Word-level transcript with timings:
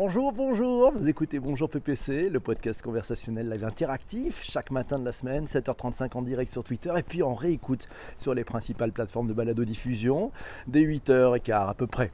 Bonjour, 0.00 0.30
bonjour, 0.30 0.92
vous 0.92 1.08
écoutez 1.08 1.40
Bonjour 1.40 1.68
PPC, 1.68 2.30
le 2.30 2.38
podcast 2.38 2.82
conversationnel 2.82 3.50
live 3.50 3.64
interactif, 3.64 4.44
chaque 4.44 4.70
matin 4.70 4.96
de 4.96 5.04
la 5.04 5.10
semaine, 5.10 5.46
7h35 5.46 6.16
en 6.16 6.22
direct 6.22 6.52
sur 6.52 6.62
Twitter, 6.62 6.92
et 6.96 7.02
puis 7.02 7.24
en 7.24 7.34
réécoute 7.34 7.88
sur 8.16 8.32
les 8.32 8.44
principales 8.44 8.92
plateformes 8.92 9.26
de 9.26 9.32
balado-diffusion, 9.32 10.30
dès 10.68 10.82
8h15 10.82 11.70
à 11.70 11.74
peu 11.74 11.88
près 11.88 12.12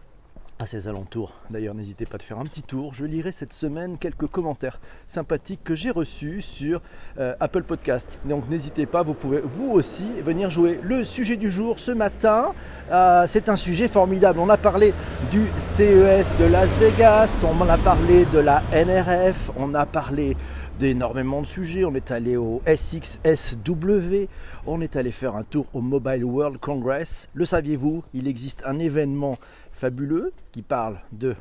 à 0.59 0.67
ses 0.67 0.87
alentours. 0.89 1.33
D'ailleurs, 1.51 1.75
n'hésitez 1.75 2.07
pas 2.07 2.17
de 2.17 2.23
faire 2.23 2.39
un 2.39 2.45
petit 2.45 2.63
tour. 2.63 2.95
Je 2.95 3.05
lirai 3.05 3.33
cette 3.33 3.53
semaine 3.53 3.99
quelques 3.99 4.27
commentaires 4.27 4.81
sympathiques 5.07 5.65
que 5.65 5.75
j'ai 5.75 5.91
reçus 5.91 6.43
sur 6.43 6.81
euh, 7.19 7.35
Apple 7.41 7.65
Podcast. 7.65 8.21
Donc 8.25 8.49
n'hésitez 8.49 8.87
pas, 8.87 9.03
vous 9.03 9.15
pouvez 9.15 9.41
vous 9.41 9.71
aussi 9.71 10.21
venir 10.21 10.51
jouer. 10.51 10.79
Le 10.83 11.03
sujet 11.03 11.37
du 11.37 11.51
jour 11.51 11.81
ce 11.81 11.91
matin, 11.91 12.53
euh, 12.93 13.25
c'est 13.27 13.49
un 13.49 13.57
sujet 13.57 13.89
formidable. 13.89 14.39
On 14.39 14.49
a 14.49 14.57
parlé 14.57 14.95
du 15.31 15.45
CES 15.59 16.37
de 16.39 16.45
Las 16.45 16.69
Vegas, 16.79 17.45
on 17.45 17.69
a 17.69 17.79
parlé 17.79 18.25
de 18.27 18.39
la 18.39 18.63
NRF, 18.73 19.51
on 19.57 19.75
a 19.75 19.87
parlé 19.87 20.37
d'énormément 20.79 21.43
de 21.43 21.47
sujets. 21.47 21.85
On 21.85 21.95
est 21.95 22.11
allé 22.11 22.37
au 22.37 22.63
SXSW, 22.67 24.29
on 24.67 24.81
est 24.81 24.97
allé 24.97 25.11
faire 25.11 25.37
un 25.37 25.45
tour 25.45 25.67
au 25.73 25.81
Mobile 25.81 26.25
World 26.25 26.59
Congress. 26.59 27.29
Le 27.35 27.45
saviez-vous 27.45 28.05
Il 28.15 28.29
existe 28.29 28.63
un 28.67 28.79
événement 28.79 29.37
fabuleux 29.73 30.33
qui 30.53 30.63
parle 30.63 30.99
de 31.13 31.35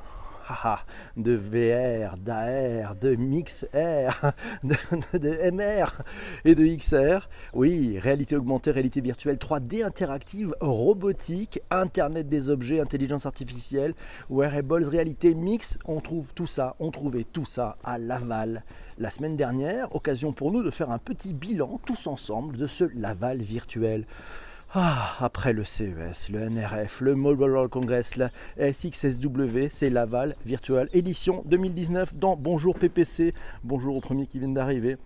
de 1.17 1.33
VR, 1.33 2.17
d'AR, 2.17 2.95
de 2.95 3.15
MixR, 3.15 3.67
de, 4.63 4.75
de, 5.17 5.51
MR 5.51 6.01
et 6.45 6.55
de 6.55 6.65
XR. 6.65 7.29
Oui, 7.53 7.99
réalité 7.99 8.35
augmentée, 8.35 8.71
réalité 8.71 9.01
virtuelle, 9.01 9.37
3D 9.37 9.83
interactive, 9.83 10.55
robotique, 10.59 11.61
Internet 11.71 12.29
des 12.29 12.49
objets, 12.49 12.79
intelligence 12.79 13.25
artificielle, 13.25 13.93
wearables, 14.29 14.83
réalité 14.83 15.33
mixte. 15.33 15.77
On 15.85 16.01
trouve 16.01 16.33
tout 16.33 16.47
ça, 16.47 16.75
on 16.79 16.91
trouvait 16.91 17.25
tout 17.25 17.45
ça 17.45 17.77
à 17.83 17.97
Laval 17.97 18.63
la 18.97 19.09
semaine 19.09 19.37
dernière. 19.37 19.95
Occasion 19.95 20.33
pour 20.33 20.51
nous 20.51 20.63
de 20.63 20.71
faire 20.71 20.91
un 20.91 20.99
petit 20.99 21.33
bilan 21.33 21.79
tous 21.85 22.07
ensemble 22.07 22.57
de 22.57 22.67
ce 22.67 22.85
Laval 22.95 23.41
virtuel. 23.41 24.05
Ah, 24.75 25.17
après 25.19 25.53
le 25.53 25.63
CES, 25.65 26.29
le 26.29 26.49
NRF, 26.49 27.01
le 27.01 27.13
Mobile 27.13 27.51
World 27.51 27.69
Congress, 27.69 28.15
la 28.15 28.31
SXSW, 28.57 29.67
c'est 29.69 29.91
Laval 29.91 30.35
Virtual 30.47 30.89
Édition 30.93 31.43
2019 31.45 32.15
dans 32.15 32.35
Bonjour 32.35 32.73
PPC. 32.73 33.35
Bonjour 33.63 33.95
aux 33.95 34.01
premiers 34.01 34.25
qui 34.25 34.39
viennent 34.39 34.55
d'arriver 34.55 34.97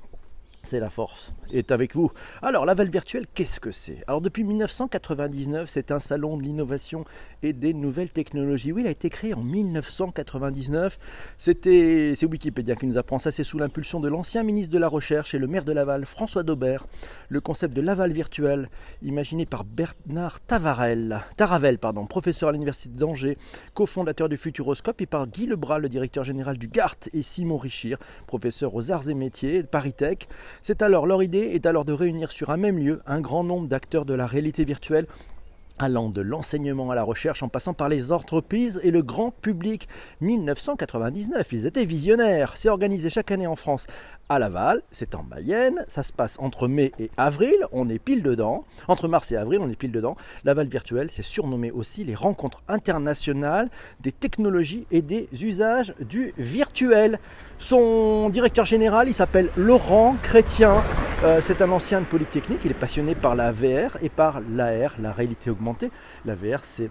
c'est 0.68 0.80
la 0.80 0.90
force, 0.90 1.34
est 1.52 1.72
avec 1.72 1.96
vous. 1.96 2.12
Alors, 2.42 2.66
Laval 2.66 2.90
Virtuel, 2.90 3.26
qu'est-ce 3.34 3.60
que 3.60 3.72
c'est? 3.72 4.04
Alors, 4.08 4.22
depuis 4.22 4.44
1999, 4.44 5.70
c'est 5.70 5.92
un 5.92 6.00
salon 6.00 6.38
de 6.38 6.44
l'innovation 6.44 7.06
et 7.44 7.54
des 7.54 7.74
nouvelles 7.74 8.10
technologies. 8.10 8.72
Oui, 8.72 8.82
il 8.82 8.88
a 8.88 8.92
été 8.92 9.10
créé 9.10 9.34
en 9.34 9.42
1999. 9.42 11.00
C'était, 11.38 12.14
c'est 12.16 12.26
Wikipédia 12.26 12.76
qui 12.76 12.88
nous 12.88 12.98
apprend 12.98 13.20
ça. 13.20 13.32
C'est 13.32 13.44
sous 13.44 13.58
l'impulsion 13.58 14.00
de 14.00 14.10
l'ancien 14.10 14.44
ministre 14.44 14.74
de 14.74 14.80
la 14.80 14.88
Recherche 14.88 15.34
et 15.34 15.38
le 15.38 15.48
maire 15.48 15.64
de 15.64 15.72
Laval, 15.72 16.06
François 16.06 16.44
Daubert. 16.44 16.86
Le 17.30 17.40
concept 17.40 17.74
de 17.74 17.82
Laval 17.82 18.12
Virtuel, 18.12 18.70
imaginé 19.02 19.46
par 19.46 19.64
Bernard 19.64 20.40
Tavarel, 20.42 21.22
Taravel, 21.38 21.78
pardon, 21.80 22.06
professeur 22.06 22.50
à 22.50 22.52
l'université 22.52 22.90
d'Angers, 22.90 23.38
cofondateur 23.74 24.30
du 24.30 24.38
Futuroscope, 24.38 25.02
et 25.02 25.06
par 25.06 25.28
Guy 25.28 25.48
Lebras, 25.48 25.80
le 25.80 25.90
directeur 25.90 26.24
général 26.24 26.58
du 26.58 26.68
GART, 26.68 26.98
et 27.14 27.22
Simon 27.22 27.58
Richir, 27.58 27.98
professeur 28.26 28.76
aux 28.76 28.92
arts 28.92 29.10
et 29.10 29.14
métiers, 29.14 29.64
Paris-Tech. 29.64 30.28
C'est 30.62 30.82
alors 30.82 31.06
leur 31.06 31.24
idée 31.24 31.52
est 31.54 31.66
alors 31.66 31.86
de 31.86 31.94
réunir 31.94 32.32
sur 32.32 32.50
un 32.50 32.58
même 32.58 32.78
lieu 32.78 33.02
un 33.06 33.22
grand 33.22 33.44
nombre 33.44 33.68
d'acteurs 33.68 34.06
de 34.06 34.14
la 34.14 34.28
réalité 34.28 34.66
virtuelle 34.66 35.08
allant 35.80 36.10
de 36.10 36.22
l'enseignement 36.22 36.92
à 36.92 36.96
la 36.96 37.04
recherche 37.04 37.44
en 37.44 37.50
passant 37.50 37.74
par 37.74 37.90
les 37.90 38.12
entreprises 38.12 38.80
et 38.84 38.92
le 38.92 39.02
grand 39.02 39.32
public. 39.32 39.88
1999, 40.22 41.48
ils 41.54 41.66
étaient 41.66 41.86
visionnaires. 41.86 42.54
C'est 42.56 42.70
organisé 42.70 43.10
chaque 43.10 43.32
année 43.32 43.48
en 43.48 43.56
France 43.56 43.88
à 44.30 44.40
Laval, 44.40 44.82
c'est 44.92 45.16
en 45.16 45.24
Mayenne, 45.24 45.86
ça 45.88 46.04
se 46.04 46.12
passe 46.12 46.38
entre 46.40 46.68
mai 46.68 46.92
et 47.00 47.10
avril, 47.16 47.56
on 47.72 47.88
est 47.88 48.00
pile 48.00 48.24
dedans. 48.24 48.66
Entre 48.90 49.08
mars 49.08 49.32
et 49.32 49.38
avril, 49.38 49.60
on 49.62 49.70
est 49.70 49.78
pile 49.78 49.92
dedans. 49.92 50.18
Laval 50.44 50.68
virtuel, 50.68 51.10
c'est 51.12 51.24
surnommé 51.24 51.72
aussi 51.72 52.04
les 52.04 52.16
rencontres 52.16 52.62
internationales 52.68 53.70
des 54.02 54.12
technologies 54.12 54.86
et 54.92 55.02
des 55.02 55.30
usages 55.42 55.94
du 56.02 56.34
virtuel. 56.38 57.20
Son 57.58 58.30
directeur 58.30 58.66
général, 58.66 59.08
il 59.08 59.14
s'appelle 59.14 59.50
Laurent 59.56 60.18
Chrétien. 60.22 60.84
Euh, 61.24 61.42
c'est 61.42 61.62
un 61.62 61.72
ancien 61.72 62.02
de 62.02 62.06
Polytechnique, 62.06 62.60
il 62.66 62.72
est 62.72 62.76
passionné 62.76 63.16
par 63.16 63.34
la 63.34 63.52
VR 63.52 63.98
et 64.02 64.10
par 64.10 64.42
l'AR, 64.42 64.96
la 65.00 65.12
réalité 65.12 65.50
augmentée. 65.50 65.67
La 66.26 66.36
VR, 66.36 66.64
c'est 66.64 66.90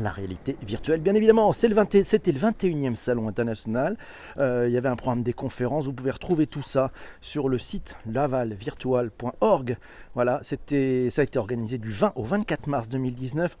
la 0.00 0.10
réalité 0.10 0.56
virtuelle. 0.62 1.00
Bien 1.00 1.14
évidemment, 1.14 1.52
c'était 1.52 1.68
le, 1.68 1.74
21e 1.74 2.94
salon 2.94 3.28
international. 3.28 3.96
Euh, 4.38 4.66
il 4.68 4.72
y 4.72 4.76
avait 4.76 4.88
un 4.88 4.96
programme 4.96 5.22
des 5.22 5.32
conférences. 5.32 5.86
Vous 5.86 5.92
pouvez 5.92 6.10
retrouver 6.10 6.46
tout 6.46 6.62
ça 6.62 6.92
sur 7.20 7.48
le 7.48 7.58
site 7.58 7.96
lavalvirtual.org. 8.06 9.76
Voilà, 10.14 10.40
ça 10.42 10.56
a 10.56 11.22
été 11.22 11.38
organisé 11.38 11.78
du 11.78 11.90
20 11.90 12.12
au 12.16 12.22
24 12.22 12.66
mars 12.68 12.88
2019 12.88 13.56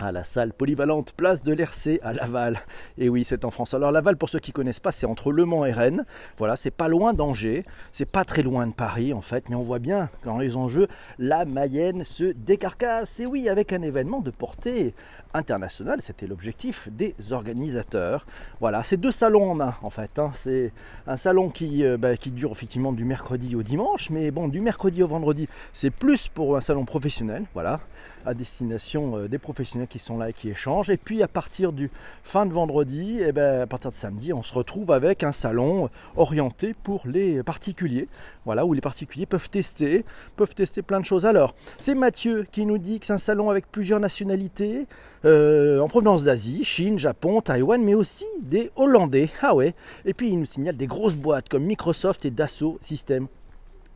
à 0.00 0.12
la 0.12 0.24
salle 0.24 0.52
polyvalente 0.52 1.12
place 1.12 1.42
de 1.42 1.52
l'RC 1.52 2.00
à 2.02 2.12
Laval. 2.12 2.60
Et 2.98 3.08
oui, 3.08 3.24
c'est 3.26 3.44
en 3.44 3.50
France. 3.50 3.74
Alors 3.74 3.92
Laval, 3.92 4.16
pour 4.16 4.28
ceux 4.28 4.38
qui 4.38 4.52
connaissent 4.52 4.80
pas, 4.80 4.92
c'est 4.92 5.06
entre 5.06 5.32
Le 5.32 5.44
Mans 5.44 5.66
et 5.66 5.72
Rennes. 5.72 6.04
Voilà, 6.38 6.56
c'est 6.56 6.70
pas 6.70 6.88
loin 6.88 7.12
d'Angers, 7.12 7.64
c'est 7.92 8.08
pas 8.08 8.24
très 8.24 8.42
loin 8.42 8.66
de 8.66 8.72
Paris 8.72 9.12
en 9.12 9.20
fait, 9.20 9.48
mais 9.48 9.56
on 9.56 9.62
voit 9.62 9.78
bien 9.78 10.08
dans 10.24 10.38
les 10.38 10.56
enjeux, 10.56 10.88
la 11.18 11.44
Mayenne 11.44 12.04
se 12.04 12.24
décarcasse. 12.24 13.20
Et 13.20 13.26
oui, 13.26 13.48
avec 13.48 13.72
un 13.72 13.82
événement 13.82 14.20
de 14.20 14.30
portée 14.30 14.94
internationale, 15.34 16.00
c'était 16.02 16.26
l'objectif 16.26 16.88
des 16.90 17.14
organisateurs. 17.30 18.26
Voilà, 18.60 18.82
c'est 18.84 18.96
deux 18.96 19.10
salons 19.10 19.50
en 19.50 19.60
un 19.60 19.74
en 19.82 19.90
fait. 19.90 20.18
Hein. 20.18 20.32
C'est 20.34 20.72
un 21.06 21.16
salon 21.16 21.50
qui, 21.50 21.84
euh, 21.84 21.96
bah, 21.96 22.16
qui 22.16 22.30
dure 22.30 22.50
effectivement 22.50 22.92
du 22.92 23.04
mercredi 23.04 23.54
au 23.54 23.62
dimanche, 23.62 24.10
mais 24.10 24.30
bon, 24.30 24.48
du 24.48 24.60
mercredi 24.60 25.02
au 25.02 25.08
vendredi, 25.08 25.48
c'est 25.72 25.90
plus 25.90 26.28
pour 26.28 26.56
un 26.56 26.60
salon 26.60 26.84
professionnel. 26.84 27.44
Voilà, 27.54 27.80
à 28.26 28.34
destination 28.34 29.16
euh, 29.16 29.28
des 29.28 29.38
professionnels 29.38 29.88
qui 29.88 29.98
sont 29.98 30.18
là 30.18 30.30
et 30.30 30.32
qui 30.32 30.48
échangent. 30.48 30.90
Et 30.90 30.96
puis 30.96 31.22
à 31.22 31.28
partir 31.28 31.72
du 31.72 31.90
fin 32.22 32.46
de 32.46 32.52
vendredi, 32.52 33.18
et 33.20 33.28
eh 33.28 33.32
ben, 33.32 33.62
à 33.62 33.66
partir 33.66 33.90
de 33.90 33.96
samedi, 33.96 34.32
on 34.32 34.42
se 34.42 34.54
retrouve 34.54 34.90
avec 34.92 35.22
un 35.22 35.32
salon 35.32 35.90
orienté 36.16 36.74
pour 36.74 37.02
les 37.06 37.42
particuliers. 37.42 38.08
Voilà, 38.44 38.64
où 38.64 38.72
les 38.72 38.80
particuliers 38.80 39.26
peuvent 39.26 39.50
tester, 39.50 40.04
peuvent 40.36 40.54
tester 40.54 40.82
plein 40.82 41.00
de 41.00 41.04
choses. 41.04 41.26
Alors, 41.26 41.54
c'est 41.78 41.94
Mathieu 41.94 42.46
qui 42.50 42.66
nous 42.66 42.78
dit 42.78 42.98
que 42.98 43.06
c'est 43.06 43.12
un 43.12 43.18
salon 43.18 43.50
avec 43.50 43.70
plusieurs 43.70 44.00
nationalités, 44.00 44.86
euh, 45.24 45.80
en 45.80 45.88
provenance 45.88 46.24
d'Asie, 46.24 46.64
Chine, 46.64 46.98
Japon, 46.98 47.40
Taïwan, 47.40 47.82
mais 47.82 47.94
aussi 47.94 48.24
des 48.40 48.70
Hollandais. 48.76 49.28
Ah 49.42 49.54
ouais. 49.54 49.74
Et 50.04 50.14
puis 50.14 50.28
il 50.28 50.38
nous 50.38 50.46
signale 50.46 50.76
des 50.76 50.86
grosses 50.86 51.16
boîtes 51.16 51.48
comme 51.48 51.64
Microsoft 51.64 52.24
et 52.24 52.30
Dassault 52.30 52.78
Systèmes. 52.82 53.26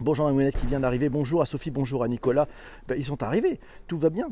Bonjour 0.01 0.27
à 0.27 0.33
Mounette 0.33 0.57
qui 0.57 0.67
vient 0.67 0.81
d'arriver, 0.81 1.09
bonjour 1.09 1.41
à 1.41 1.47
Sophie, 1.47 1.71
bonjour 1.71 2.03
à 2.03 2.09
Nicolas. 2.09 2.49
Ben, 2.89 2.99
ils 2.99 3.05
sont 3.05 3.23
arrivés, 3.23 3.61
tout 3.87 3.97
va 3.97 4.11
bien. 4.11 4.29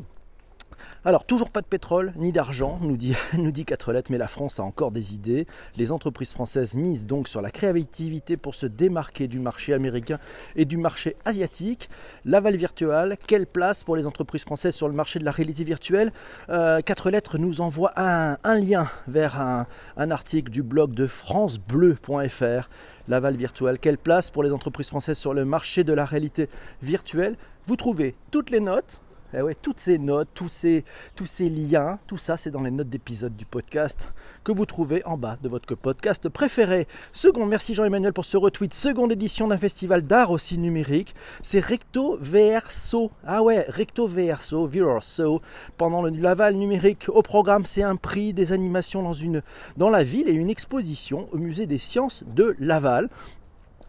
Alors, 1.05 1.25
toujours 1.25 1.49
pas 1.49 1.61
de 1.61 1.67
pétrole 1.67 2.13
ni 2.15 2.31
d'argent, 2.31 2.79
nous 2.81 2.97
dit, 2.97 3.15
nous 3.37 3.51
quatre 3.51 3.93
lettres, 3.93 4.11
mais 4.11 4.17
la 4.17 4.27
France 4.27 4.59
a 4.59 4.63
encore 4.63 4.91
des 4.91 5.13
idées. 5.13 5.47
Les 5.75 5.91
entreprises 5.91 6.31
françaises 6.31 6.75
misent 6.75 7.05
donc 7.05 7.27
sur 7.27 7.41
la 7.41 7.51
créativité 7.51 8.37
pour 8.37 8.55
se 8.55 8.65
démarquer 8.65 9.27
du 9.27 9.39
marché 9.39 9.73
américain 9.73 10.19
et 10.55 10.65
du 10.65 10.77
marché 10.77 11.15
asiatique. 11.25 11.89
L'aval 12.25 12.55
virtuel, 12.55 13.17
quelle 13.27 13.47
place 13.47 13.83
pour 13.83 13.95
les 13.95 14.05
entreprises 14.05 14.43
françaises 14.43 14.75
sur 14.75 14.87
le 14.87 14.93
marché 14.93 15.19
de 15.19 15.25
la 15.25 15.31
réalité 15.31 15.63
virtuelle? 15.63 16.11
Euh, 16.49 16.81
Quatre 16.81 17.09
lettres 17.09 17.37
nous 17.37 17.61
envoie 17.61 17.93
un, 17.95 18.37
lien 18.59 18.87
vers 19.07 19.39
un, 19.39 19.65
article 20.11 20.51
du 20.51 20.63
blog 20.63 20.93
de 20.93 21.07
francebleu.fr. 21.07 22.69
L'aval 23.07 23.35
virtuel, 23.35 23.79
quelle 23.79 23.97
place 23.97 24.31
pour 24.31 24.43
les 24.43 24.51
entreprises 24.51 24.87
françaises 24.87 25.17
sur 25.17 25.33
le 25.33 25.43
marché 25.45 25.83
de 25.83 25.93
la 25.93 26.05
réalité 26.05 26.49
virtuelle? 26.81 27.35
Vous 27.65 27.75
trouvez 27.75 28.15
toutes 28.31 28.49
les 28.49 28.59
notes 28.59 28.99
eh 29.35 29.55
toutes 29.55 29.79
ces 29.79 29.97
notes, 29.97 30.29
tous 30.33 30.49
ces, 30.49 30.83
liens, 31.49 31.99
tout 32.07 32.17
ça, 32.17 32.37
c'est 32.37 32.51
dans 32.51 32.61
les 32.61 32.71
notes 32.71 32.89
d'épisode 32.89 33.35
du 33.35 33.45
podcast 33.45 34.13
que 34.43 34.51
vous 34.51 34.65
trouvez 34.65 35.03
en 35.05 35.17
bas 35.17 35.37
de 35.41 35.49
votre 35.49 35.73
podcast 35.75 36.29
préféré. 36.29 36.87
Seconde, 37.13 37.49
merci 37.49 37.73
Jean-Emmanuel 37.73 38.13
pour 38.13 38.25
ce 38.25 38.37
retweet. 38.37 38.73
Seconde 38.73 39.11
édition 39.11 39.47
d'un 39.47 39.57
festival 39.57 40.03
d'art 40.03 40.31
aussi 40.31 40.57
numérique. 40.57 41.15
C'est 41.41 41.59
Recto 41.59 42.17
Verso. 42.19 43.11
Ah 43.25 43.41
ouais, 43.41 43.65
Recto 43.69 44.07
Verso, 44.07 44.67
Verso. 44.67 45.41
Pendant 45.77 46.01
le 46.01 46.11
Laval 46.11 46.55
numérique, 46.55 47.07
au 47.09 47.21
programme, 47.21 47.65
c'est 47.65 47.83
un 47.83 47.95
prix, 47.95 48.33
des 48.33 48.51
animations 48.51 49.03
dans 49.77 49.89
la 49.89 50.03
ville 50.03 50.29
et 50.29 50.33
une 50.33 50.49
exposition 50.49 51.27
au 51.31 51.37
musée 51.37 51.65
des 51.65 51.77
sciences 51.77 52.23
de 52.27 52.55
Laval 52.59 53.09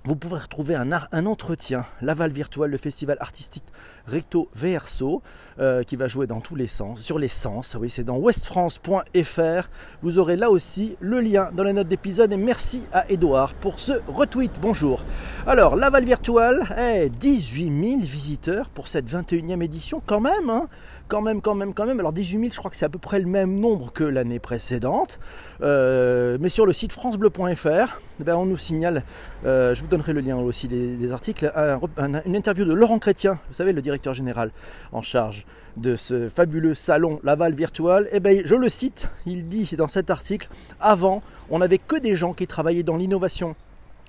vous 0.06 0.16
pouvez 0.16 0.36
retrouver 0.36 0.74
un, 0.74 1.26
entretien, 1.26 1.86
Laval 2.02 2.30
Virtual, 2.30 2.70
le 2.70 2.76
festival 2.76 3.16
artistique 3.20 3.64
Recto 4.06 4.50
Verso, 4.54 5.22
euh, 5.58 5.82
qui 5.82 5.96
va 5.96 6.08
jouer 6.08 6.26
dans 6.26 6.42
tous 6.42 6.56
les 6.56 6.66
sens, 6.66 7.00
sur 7.00 7.18
les 7.18 7.28
sens. 7.28 7.74
Oui, 7.80 7.88
c'est 7.88 8.04
dans 8.04 8.18
westfrance.fr. 8.18 9.68
Vous 10.02 10.18
aurez 10.18 10.36
là 10.36 10.50
aussi 10.50 10.96
le 11.00 11.20
lien 11.20 11.48
dans 11.54 11.62
les 11.62 11.72
notes 11.72 11.88
d'épisode. 11.88 12.30
Et 12.34 12.36
merci 12.36 12.84
à 12.92 13.10
Edouard 13.10 13.54
pour 13.54 13.80
ce 13.80 13.92
retweet. 14.06 14.52
Bonjour. 14.60 15.02
Alors, 15.46 15.74
Laval 15.74 16.04
Virtual, 16.04 17.10
18 17.18 17.64
000 17.64 18.00
visiteurs 18.02 18.68
pour 18.68 18.88
cette 18.88 19.10
21e 19.10 19.62
édition, 19.62 20.02
quand 20.04 20.20
même. 20.20 20.50
Hein 20.50 20.68
quand 21.08 21.22
même, 21.22 21.40
quand 21.40 21.54
même, 21.54 21.74
quand 21.74 21.86
même. 21.86 22.00
Alors 22.00 22.12
18 22.12 22.38
000, 22.38 22.52
je 22.52 22.58
crois 22.58 22.70
que 22.70 22.76
c'est 22.76 22.84
à 22.84 22.88
peu 22.88 22.98
près 22.98 23.20
le 23.20 23.26
même 23.26 23.58
nombre 23.58 23.92
que 23.92 24.04
l'année 24.04 24.38
précédente. 24.38 25.18
Euh, 25.62 26.38
mais 26.40 26.48
sur 26.48 26.66
le 26.66 26.72
site 26.72 26.92
francebleu.fr, 26.92 28.00
eh 28.20 28.24
ben, 28.24 28.36
on 28.36 28.46
nous 28.46 28.58
signale, 28.58 29.04
euh, 29.44 29.74
je 29.74 29.82
vous 29.82 29.88
donnerai 29.88 30.12
le 30.12 30.20
lien 30.20 30.36
aussi 30.36 30.68
des, 30.68 31.12
articles, 31.12 31.52
une 31.98 32.36
interview 32.36 32.64
de 32.64 32.72
Laurent 32.72 32.98
Chrétien, 32.98 33.38
vous 33.48 33.54
savez, 33.54 33.72
le 33.72 33.82
directeur 33.82 34.14
général 34.14 34.50
en 34.92 35.02
charge 35.02 35.46
de 35.76 35.96
ce 35.96 36.28
fabuleux 36.28 36.74
salon 36.74 37.20
Laval 37.24 37.54
Virtual. 37.54 38.04
Et 38.06 38.16
eh 38.16 38.20
ben, 38.20 38.42
je 38.44 38.54
le 38.54 38.68
cite, 38.68 39.08
il 39.26 39.48
dit 39.48 39.74
dans 39.76 39.88
cet 39.88 40.10
article, 40.10 40.48
avant, 40.80 41.22
on 41.50 41.58
n'avait 41.58 41.78
que 41.78 41.96
des 41.96 42.16
gens 42.16 42.32
qui 42.32 42.46
travaillaient 42.46 42.82
dans 42.82 42.96
l'innovation 42.96 43.56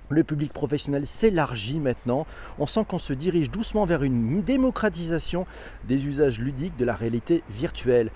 le 0.08 0.24
public 0.24 0.52
professionnel 0.52 1.06
s'élargit 1.06 1.80
maintenant. 1.80 2.26
On 2.58 2.66
sent 2.66 2.84
qu'on 2.88 2.98
se 2.98 3.12
dirige 3.12 3.50
doucement 3.50 3.84
vers 3.84 4.02
une 4.02 4.42
démocratisation 4.42 5.46
des 5.84 6.06
usages 6.06 6.38
ludiques 6.38 6.76
de 6.76 6.84
la 6.84 6.94
réalité 6.94 7.42
virtuelle. 7.50 8.10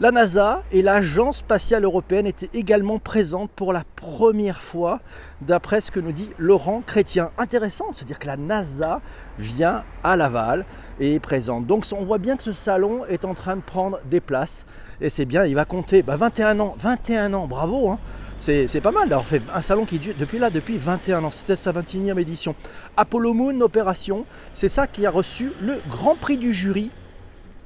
La 0.00 0.12
NASA 0.12 0.62
et 0.72 0.80
l'Agence 0.80 1.38
spatiale 1.40 1.84
européenne 1.84 2.26
étaient 2.26 2.48
également 2.54 2.98
présentes 2.98 3.50
pour 3.50 3.74
la 3.74 3.84
première 3.96 4.62
fois, 4.62 5.00
d'après 5.42 5.82
ce 5.82 5.90
que 5.90 6.00
nous 6.00 6.12
dit 6.12 6.30
Laurent 6.38 6.80
Chrétien. 6.80 7.32
Intéressant 7.36 7.90
de 7.90 7.96
se 7.96 8.04
dire 8.04 8.18
que 8.18 8.26
la 8.26 8.38
NASA 8.38 9.02
vient 9.38 9.84
à 10.02 10.16
Laval 10.16 10.64
et 11.00 11.16
est 11.16 11.20
présente. 11.20 11.66
Donc 11.66 11.84
on 11.92 12.06
voit 12.06 12.16
bien 12.16 12.38
que 12.38 12.42
ce 12.42 12.54
salon 12.54 13.04
est 13.10 13.26
en 13.26 13.34
train 13.34 13.56
de 13.56 13.60
prendre 13.60 14.00
des 14.08 14.22
places. 14.22 14.64
Et 15.02 15.10
c'est 15.10 15.26
bien, 15.26 15.44
il 15.44 15.54
va 15.54 15.66
compter 15.66 16.00
21 16.00 16.54
bah, 16.54 16.64
ans. 16.64 16.74
21 16.78 17.34
ans, 17.34 17.46
bravo 17.46 17.90
hein. 17.90 17.98
C'est 18.40 18.80
pas 18.80 18.90
mal 18.90 19.08
d'avoir 19.10 19.26
fait 19.26 19.42
un 19.54 19.60
salon 19.60 19.84
qui 19.84 19.98
dure 19.98 20.14
depuis 20.18 20.38
là, 20.38 20.48
depuis 20.48 20.78
21 20.78 21.24
ans. 21.24 21.30
C'était 21.30 21.56
sa 21.56 21.72
21e 21.72 22.18
édition. 22.18 22.54
Apollo 22.96 23.34
Moon 23.34 23.60
Opération, 23.60 24.24
c'est 24.54 24.70
ça 24.70 24.86
qui 24.86 25.04
a 25.04 25.10
reçu 25.10 25.52
le 25.60 25.78
grand 25.90 26.16
prix 26.16 26.38
du 26.38 26.54
jury 26.54 26.90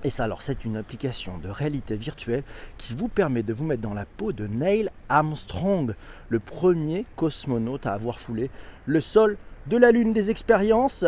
et 0.07 0.11
ça, 0.11 0.25
alors, 0.25 0.43
c'est 0.43 0.67
une 0.67 0.77
application 0.77 1.39
de 1.39 1.49
réalité 1.49 1.97
virtuelle 1.97 2.43
qui 2.77 2.93
vous 2.93 3.09
permet 3.09 3.43
de 3.43 3.55
vous 3.55 3.65
mettre 3.65 3.81
dans 3.81 3.95
la 3.95 4.05
peau 4.05 4.33
de 4.33 4.47
Neil 4.47 4.91
Armstrong, 5.09 5.95
le 6.29 6.41
premier 6.41 7.07
cosmonaute 7.17 7.87
à 7.87 7.95
avoir 7.95 8.21
foulé 8.21 8.51
le 8.85 9.01
sol 9.01 9.39
de 9.67 9.77
la 9.77 9.91
Lune, 9.91 10.13
des 10.13 10.31
expériences, 10.31 11.05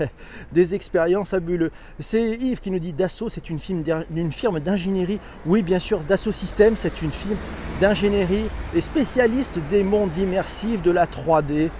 des 0.52 0.74
expériences 0.74 1.28
fabuleuses. 1.28 1.70
C'est 2.00 2.22
Yves 2.22 2.60
qui 2.60 2.70
nous 2.70 2.78
dit 2.78 2.92
Dassault, 2.92 3.28
c'est 3.28 3.50
une, 3.50 3.58
firme 3.58 4.60
d'ingénierie. 4.60 5.20
Oui, 5.46 5.62
bien 5.62 5.78
sûr, 5.78 6.00
Dassault 6.00 6.32
Systèmes, 6.32 6.76
c'est 6.76 7.02
une 7.02 7.12
firme 7.12 7.36
d'ingénierie 7.80 8.48
et 8.74 8.80
spécialiste 8.80 9.58
des 9.70 9.82
mondes 9.82 10.16
immersifs, 10.16 10.82
de 10.82 10.90
la 10.90 11.06
3D. 11.06 11.70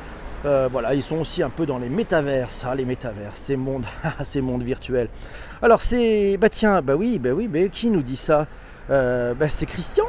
Euh, 0.44 0.68
voilà, 0.70 0.94
ils 0.94 1.02
sont 1.02 1.18
aussi 1.18 1.42
un 1.42 1.50
peu 1.50 1.66
dans 1.66 1.78
les 1.78 1.88
métavers, 1.88 2.52
ça, 2.52 2.74
les 2.74 2.84
métavers, 2.84 3.32
ces 3.34 3.56
mondes, 3.56 3.86
ces 4.24 4.40
mondes 4.40 4.62
virtuels. 4.62 5.08
Alors 5.62 5.82
c'est, 5.82 6.36
bah 6.36 6.48
tiens, 6.48 6.80
bah 6.82 6.94
oui, 6.94 7.18
bah 7.18 7.30
oui, 7.30 7.48
mais 7.50 7.68
qui 7.70 7.90
nous 7.90 8.02
dit 8.02 8.16
ça? 8.16 8.46
Euh, 8.90 9.34
bah 9.34 9.48
c'est 9.48 9.66
Christian. 9.66 10.04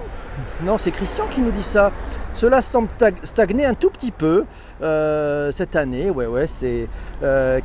Non, 0.63 0.77
c'est 0.77 0.91
Christian 0.91 1.25
qui 1.27 1.41
nous 1.41 1.51
dit 1.51 1.63
ça. 1.63 1.91
Cela 2.33 2.61
semble 2.61 2.87
stagner 3.23 3.65
un 3.65 3.73
tout 3.73 3.89
petit 3.89 4.11
peu 4.11 4.45
euh, 4.81 5.51
cette 5.51 5.75
année. 5.75 6.09
Ouais, 6.09 6.27
ouais, 6.27 6.47
c'est 6.47 6.87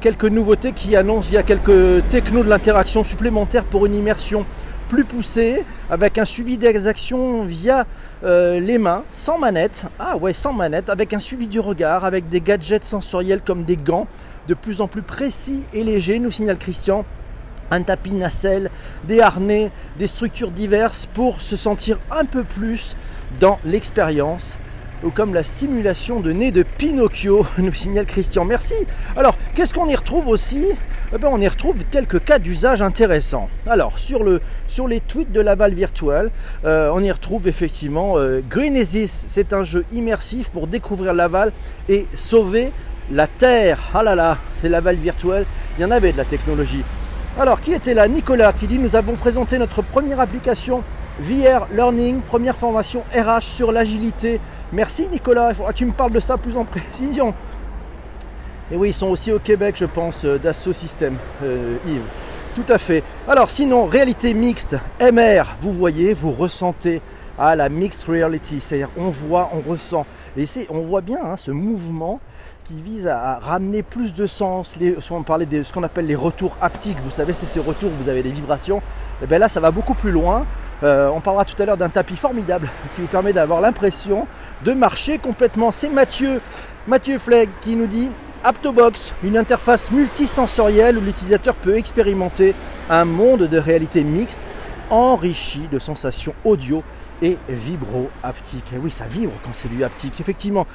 quelques 0.01 0.25
nouveautés 0.25 0.73
qui 0.73 0.97
annoncent 0.97 1.31
via 1.31 1.43
quelques 1.43 2.09
technos 2.09 2.43
de 2.43 2.49
l'interaction 2.49 3.05
supplémentaire 3.05 3.65
pour 3.65 3.87
une 3.87 3.95
immersion 3.95 4.45
plus 4.89 5.05
poussée, 5.05 5.65
avec 5.91 6.19
un 6.19 6.25
suivi 6.25 6.59
des 6.59 6.87
actions 6.87 7.45
via 7.45 7.87
euh, 8.23 8.61
les 8.61 8.79
mains, 8.79 9.05
sans 9.13 9.39
manette. 9.39 9.87
Ah 9.99 10.17
ouais, 10.17 10.33
sans 10.33 10.53
manette, 10.53 10.89
avec 10.89 11.13
un 11.13 11.19
suivi 11.19 11.49
du 11.49 11.61
regard, 11.61 12.05
avec 12.05 12.29
des 12.29 12.41
gadgets 12.41 12.85
sensoriels 12.85 13.41
comme 13.41 13.65
des 13.65 13.77
gants, 13.77 14.07
de 14.49 14.55
plus 14.55 14.81
en 14.81 14.89
plus 14.89 15.03
précis 15.03 15.63
et 15.73 15.85
légers, 15.85 16.19
nous 16.19 16.31
signale 16.31 16.59
Christian. 16.59 17.05
Un 17.71 17.83
tapis 17.83 18.13
nacelle, 18.13 18.71
des 19.05 19.21
harnais, 19.21 19.71
des 19.99 20.07
structures 20.07 20.51
diverses 20.51 21.07
pour 21.15 21.41
se 21.41 21.57
sentir 21.57 21.99
un 22.11 22.25
peu 22.25 22.45
plus 22.45 22.97
dans 23.41 23.59
l'expérience 23.65 24.57
ou 25.05 25.11
comme 25.11 25.35
la 25.35 25.43
simulation 25.43 26.21
de 26.21 26.33
nez 26.33 26.51
de 26.51 26.63
Pinocchio, 26.63 27.47
nous 27.59 27.75
signale 27.75 28.07
Christian. 28.07 28.45
Merci. 28.45 28.75
Alors, 29.17 29.37
qu'est-ce 29.55 29.75
qu'on 29.75 29.89
y 29.89 29.95
retrouve 29.95 30.29
aussi? 30.29 30.65
Eh 31.15 31.19
ben, 31.19 31.29
On 31.31 31.41
y 31.41 31.49
retrouve 31.49 31.77
quelques 31.91 32.25
cas 32.25 32.39
d'usage 32.39 32.81
intéressants. 32.81 33.49
Alors, 33.67 33.99
sur, 33.99 34.25
le, 34.25 34.41
sur 34.67 34.89
les 34.89 35.01
tweets 35.01 35.31
de 35.31 35.41
Laval 35.41 35.75
Virtual, 35.75 36.31
euh, 36.65 36.91
on 36.93 37.03
y 37.03 37.13
retrouve 37.13 37.47
effectivement 37.49 38.15
euh, 38.17 38.41
Greenesis. 38.49 39.25
C'est 39.29 39.53
un 39.53 39.65
jeu 39.65 39.85
immersif 39.93 40.49
pour 40.49 40.67
découvrir 40.67 41.13
Laval 41.13 41.53
et 41.89 42.07
sauver 42.15 42.73
la 43.11 43.27
Terre. 43.27 43.91
Ah 43.95 44.03
là 44.03 44.15
là, 44.15 44.39
c'est 44.61 44.69
Laval 44.69 44.97
Virtual. 44.97 45.45
Il 45.79 45.83
y 45.83 45.85
en 45.85 45.91
avait 45.91 46.13
de 46.13 46.17
la 46.17 46.25
technologie. 46.25 46.85
Alors, 47.37 47.61
qui 47.61 47.73
était 47.73 47.95
là 47.95 48.07
Nicolas 48.07 48.53
qui 48.53 48.69
dit 48.69 48.79
Nous 48.79 48.95
avons 48.95 49.15
présenté 49.15 49.59
notre 49.59 49.83
première 49.83 50.21
application 50.21 50.85
VR 51.19 51.67
Learning, 51.75 52.21
première 52.21 52.55
formation 52.55 53.03
RH 53.13 53.43
sur 53.43 53.73
l'agilité 53.73 54.41
Merci 54.73 55.09
Nicolas, 55.09 55.49
il 55.51 55.57
faudra 55.57 55.73
que 55.73 55.79
tu 55.79 55.85
me 55.85 55.93
parles 55.93 56.13
de 56.13 56.21
ça 56.21 56.37
plus 56.37 56.57
en 56.57 56.65
précision. 56.65 57.35
Et 58.71 58.77
oui, 58.77 58.91
ils 58.91 58.95
sont 58.95 59.09
aussi 59.09 59.33
au 59.33 59.41
Québec, 59.41 59.75
je 59.77 59.85
pense, 59.85 60.25
euh, 60.25 60.39
d'Asso 60.39 60.73
System, 60.73 61.17
euh, 61.43 61.77
Yves. 61.87 62.03
Tout 62.55 62.73
à 62.73 62.79
fait. 62.79 63.03
Alors 63.27 63.51
sinon, 63.51 63.87
réalité 63.87 64.33
mixte, 64.33 64.77
MR, 65.01 65.57
vous 65.61 65.73
voyez, 65.73 66.15
vous 66.15 66.31
ressentez 66.31 67.03
à 67.37 67.57
la 67.57 67.69
mixed 67.69 68.09
reality, 68.09 68.61
c'est-à-dire 68.61 68.91
on 68.97 69.11
voit, 69.11 69.51
on 69.53 69.69
ressent. 69.69 70.07
Et 70.37 70.47
on 70.71 70.83
voit 70.83 71.01
bien 71.01 71.19
hein, 71.25 71.37
ce 71.37 71.51
mouvement 71.51 72.21
qui 72.65 72.75
vise 72.83 73.07
à, 73.07 73.39
ramener 73.39 73.83
plus 73.83 74.15
de 74.15 74.27
sens. 74.27 74.77
On 75.11 75.23
parlait 75.23 75.47
de 75.47 75.63
ce 75.63 75.73
qu'on 75.73 75.83
appelle 75.83 76.07
les 76.07 76.15
retours 76.15 76.57
haptiques, 76.61 76.97
vous 77.05 77.11
savez, 77.11 77.33
c'est 77.33 77.47
ces 77.47 77.61
retours 77.61 77.91
vous 78.01 78.09
avez 78.09 78.23
des 78.23 78.33
vibrations. 78.33 78.79
Et 78.79 79.25
eh 79.25 79.27
bien 79.27 79.39
là, 79.39 79.49
ça 79.49 79.61
va 79.61 79.71
beaucoup 79.71 79.95
plus 79.95 80.11
loin. 80.11 80.47
Euh, 80.83 81.09
on 81.15 81.21
parlera 81.21 81.45
tout 81.45 81.61
à 81.63 81.67
l'heure 81.67 81.77
d'un 81.77 81.89
tapis 81.89 82.17
formidable 82.17 82.69
qui 82.95 83.03
vous 83.03 83.07
permet 83.07 83.33
d'avoir 83.33 83.61
l'impression 83.61 84.27
de 84.65 84.73
marcher 84.73 85.19
complètement. 85.19 85.73
C'est 85.73 85.89
Mathieu, 85.89 86.41
Mathieu 86.89 87.19
Flegg 87.19 87.51
qui 87.61 87.77
nous 87.77 87.87
dit 87.87 88.11
Aptobox, 88.43 89.15
une 89.23 89.37
interface 89.37 89.91
multisensorielle 89.93 90.99
où 90.99 91.01
l'utilisateur 91.01 91.55
peut 91.55 91.77
expérimenter 91.77 92.55
un 92.91 93.05
monde 93.05 93.45
de 93.45 93.59
réalité 93.59 94.03
mixte 94.05 94.47
enrichi 94.91 95.67
de 95.71 95.79
sensations 95.79 96.35
audio 96.45 96.83
et 97.23 97.39
vibro-haptiques. 97.49 98.73
Et 98.75 98.79
oui, 98.79 98.91
ça 98.91 99.05
vibre 99.07 99.33
quand 99.43 99.55
c'est 99.55 99.69
du 99.69 99.83
haptique. 99.85 100.21
Effectivement, 100.21 100.67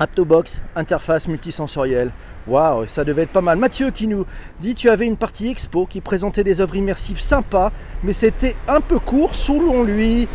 Aptobox, 0.00 0.62
interface 0.76 1.28
multisensorielle. 1.28 2.12
Waouh, 2.46 2.86
ça 2.86 3.04
devait 3.04 3.22
être 3.22 3.32
pas 3.32 3.40
mal. 3.40 3.58
Mathieu 3.58 3.90
qui 3.90 4.08
nous 4.08 4.26
dit 4.60 4.74
tu 4.74 4.90
avais 4.90 5.06
une 5.06 5.16
partie 5.16 5.48
expo 5.48 5.86
qui 5.86 6.00
présentait 6.00 6.44
des 6.44 6.60
œuvres 6.60 6.76
immersives 6.76 7.20
sympas, 7.20 7.72
mais 8.02 8.12
c'était 8.12 8.56
un 8.66 8.80
peu 8.80 8.98
court 8.98 9.34
selon 9.34 9.84
lui. 9.84 10.26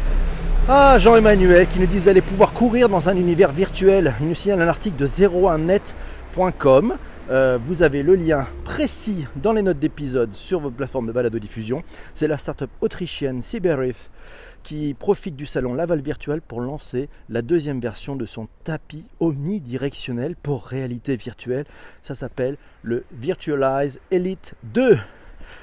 Ah, 0.69 0.99
Jean-Emmanuel 0.99 1.67
qui 1.67 1.79
nous 1.79 1.85
dit 1.85 1.97
vous 1.97 2.09
allez 2.09 2.21
pouvoir 2.21 2.53
courir 2.53 2.89
dans 2.89 3.09
un 3.09 3.15
univers 3.15 3.51
virtuel. 3.51 4.13
Il 4.21 4.27
nous 4.27 4.35
signale 4.35 4.61
un 4.61 4.67
article 4.67 4.97
de 4.97 5.07
01net.com. 5.07 6.97
Euh, 7.29 7.57
vous 7.65 7.83
avez 7.83 8.03
le 8.03 8.15
lien 8.15 8.45
précis 8.63 9.25
dans 9.35 9.51
les 9.51 9.61
notes 9.61 9.79
d'épisode 9.79 10.33
sur 10.33 10.61
votre 10.61 10.75
plateforme 10.75 11.07
de 11.07 11.11
balado 11.11 11.39
diffusion. 11.39 11.83
C'est 12.13 12.27
la 12.27 12.37
startup 12.37 12.69
autrichienne 12.79 13.41
Cyberif 13.41 14.09
qui 14.67 14.93
profite 14.93 15.37
du 15.37 15.45
salon 15.45 15.73
Laval 15.73 16.01
Virtual 16.01 16.41
pour 16.41 16.59
lancer 16.59 17.07
la 17.29 17.41
deuxième 17.41 17.79
version 17.79 18.17
de 18.17 18.25
son 18.25 18.49
tapis 18.65 19.05
omnidirectionnel 19.21 20.35
pour 20.35 20.65
réalité 20.65 21.15
virtuelle. 21.15 21.63
Ça 22.03 22.15
s'appelle 22.15 22.57
le 22.83 23.05
Virtualize 23.13 24.01
Elite 24.11 24.55
2. 24.63 24.97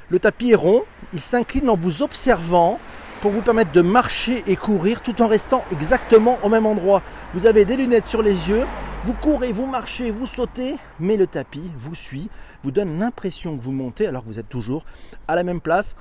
Le 0.08 0.18
tapis 0.18 0.52
est 0.52 0.54
rond, 0.54 0.84
il 1.12 1.20
s'incline 1.20 1.68
en 1.68 1.76
vous 1.76 2.00
observant 2.00 2.80
pour 3.20 3.30
vous 3.30 3.42
permettre 3.42 3.72
de 3.72 3.82
marcher 3.82 4.42
et 4.46 4.56
courir 4.56 5.02
tout 5.02 5.20
en 5.20 5.28
restant 5.28 5.66
exactement 5.70 6.38
au 6.42 6.48
même 6.48 6.64
endroit. 6.64 7.02
Vous 7.34 7.44
avez 7.44 7.66
des 7.66 7.76
lunettes 7.76 8.06
sur 8.06 8.22
les 8.22 8.48
yeux, 8.48 8.64
vous 9.04 9.12
courez, 9.12 9.52
vous 9.52 9.66
marchez, 9.66 10.10
vous 10.10 10.26
sautez, 10.26 10.76
mais 10.98 11.18
le 11.18 11.26
tapis 11.26 11.70
vous 11.76 11.94
suit, 11.94 12.30
vous 12.62 12.70
donne 12.70 12.98
l'impression 12.98 13.54
que 13.54 13.62
vous 13.62 13.72
montez 13.72 14.06
alors 14.06 14.22
que 14.22 14.28
vous 14.28 14.38
êtes 14.38 14.48
toujours 14.48 14.86
à 15.28 15.34
la 15.34 15.42
même 15.42 15.60
place 15.60 15.94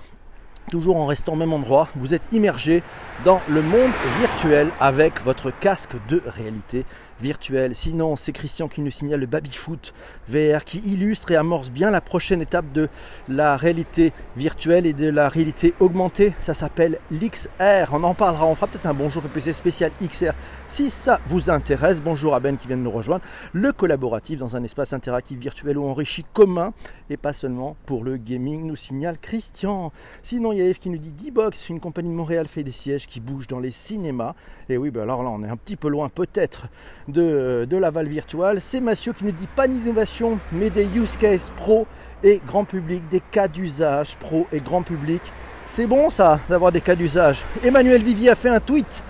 toujours 0.70 0.98
en 0.98 1.06
restant 1.06 1.34
au 1.34 1.36
même 1.36 1.54
endroit, 1.54 1.88
vous 1.96 2.14
êtes 2.14 2.24
immergé 2.32 2.84
dans 3.26 3.42
le 3.48 3.62
monde 3.62 3.92
virtuel 4.20 4.70
avec 4.80 5.22
votre 5.24 5.52
casque 5.52 5.96
de 6.10 6.22
réalité 6.26 6.86
virtuelle. 7.22 7.76
Sinon, 7.76 8.16
c'est 8.16 8.32
Christian 8.32 8.68
qui 8.68 8.82
nous 8.82 8.92
signale 8.92 9.20
le 9.20 9.26
baby-foot 9.26 9.94
VR 10.28 10.64
qui 10.64 10.80
illustre 10.80 11.32
et 11.32 11.36
amorce 11.36 11.72
bien 11.72 11.92
la 11.92 12.02
prochaine 12.02 12.42
étape 12.42 12.72
de 12.74 12.90
la 13.30 13.58
réalité 13.58 14.14
virtuelle 14.36 14.86
et 14.86 14.94
de 14.94 15.10
la 15.10 15.30
réalité 15.30 15.74
augmentée. 15.80 16.34
Ça 16.40 16.54
s'appelle 16.54 17.00
l'XR. 17.12 17.92
On 17.92 18.04
en 18.04 18.14
parlera, 18.14 18.46
on 18.46 18.56
fera 18.56 18.68
peut-être 18.68 18.86
un 18.86 18.94
bonjour 18.94 19.22
PPC 19.22 19.54
spécial 19.54 19.92
XR 20.02 20.34
si 20.70 20.90
ça 20.90 21.20
vous 21.28 21.50
intéresse. 21.50 22.02
Bonjour 22.02 22.34
à 22.36 22.40
Ben 22.40 22.58
qui 22.58 22.68
vient 22.68 22.78
de 22.78 22.82
nous 22.82 22.92
rejoindre. 22.92 23.24
Le 23.52 23.72
collaboratif 23.72 24.40
dans 24.40 24.56
un 24.56 24.64
espace 24.64 24.94
interactif 24.94 25.38
virtuel 25.38 25.78
ou 25.78 25.88
enrichi 25.88 26.26
commun 26.34 26.74
et 27.10 27.18
pas 27.18 27.34
seulement 27.34 27.76
pour 27.86 28.04
le 28.04 28.18
gaming, 28.18 28.66
nous 28.66 28.76
signale 28.76 29.18
Christian. 29.22 29.92
Sinon, 30.24 30.52
il 30.52 30.60
y 30.60 30.62
a 30.62 30.66
Eve 30.66 30.80
qui 30.80 30.90
nous 30.90 30.98
dit 30.98 31.12
D-Box, 31.12 31.70
une 31.70 31.80
compagnie 31.80 32.10
de 32.10 32.16
Montréal 32.16 32.48
fait 32.48 32.64
des 32.64 32.72
sièges 32.72 33.08
qui 33.08 33.20
bougent 33.20 33.48
dans 33.48 33.60
les 33.60 33.72
cinémas. 33.72 34.34
Et 34.70 34.78
oui, 34.78 34.92
ben 34.92 35.04
alors 35.04 35.24
là, 35.24 35.30
on 35.30 35.44
est 35.44 35.50
un 35.50 35.58
petit 35.58 35.76
peu 35.76 35.90
loin 35.90 36.10
peut-être 36.10 36.68
de, 37.14 37.66
de 37.70 37.78
Laval 37.78 38.08
Virtual. 38.08 38.60
C'est 38.60 38.82
Mathieu 38.82 39.14
qui 39.14 39.24
nous 39.24 39.32
dit 39.32 39.48
pas 39.56 39.68
d'innovation, 39.68 40.40
mais 40.52 40.70
des 40.70 40.86
use 40.86 41.16
cases 41.16 41.52
pro 41.56 41.88
et 42.24 42.42
grand 42.46 42.66
public, 42.66 43.08
des 43.10 43.22
cas 43.22 43.48
d'usage 43.48 44.18
pro 44.18 44.48
et 44.52 44.60
grand 44.60 44.82
public 44.82 45.22
C'est 45.68 45.86
bon 45.86 46.10
ça, 46.10 46.40
d'avoir 46.50 46.72
des 46.72 46.82
cas 46.82 46.96
d'usage. 46.96 47.44
Emmanuel 47.64 48.04
Vivier 48.04 48.32
a 48.32 48.36
fait 48.36 48.50
un 48.50 48.60
tweet. 48.60 49.04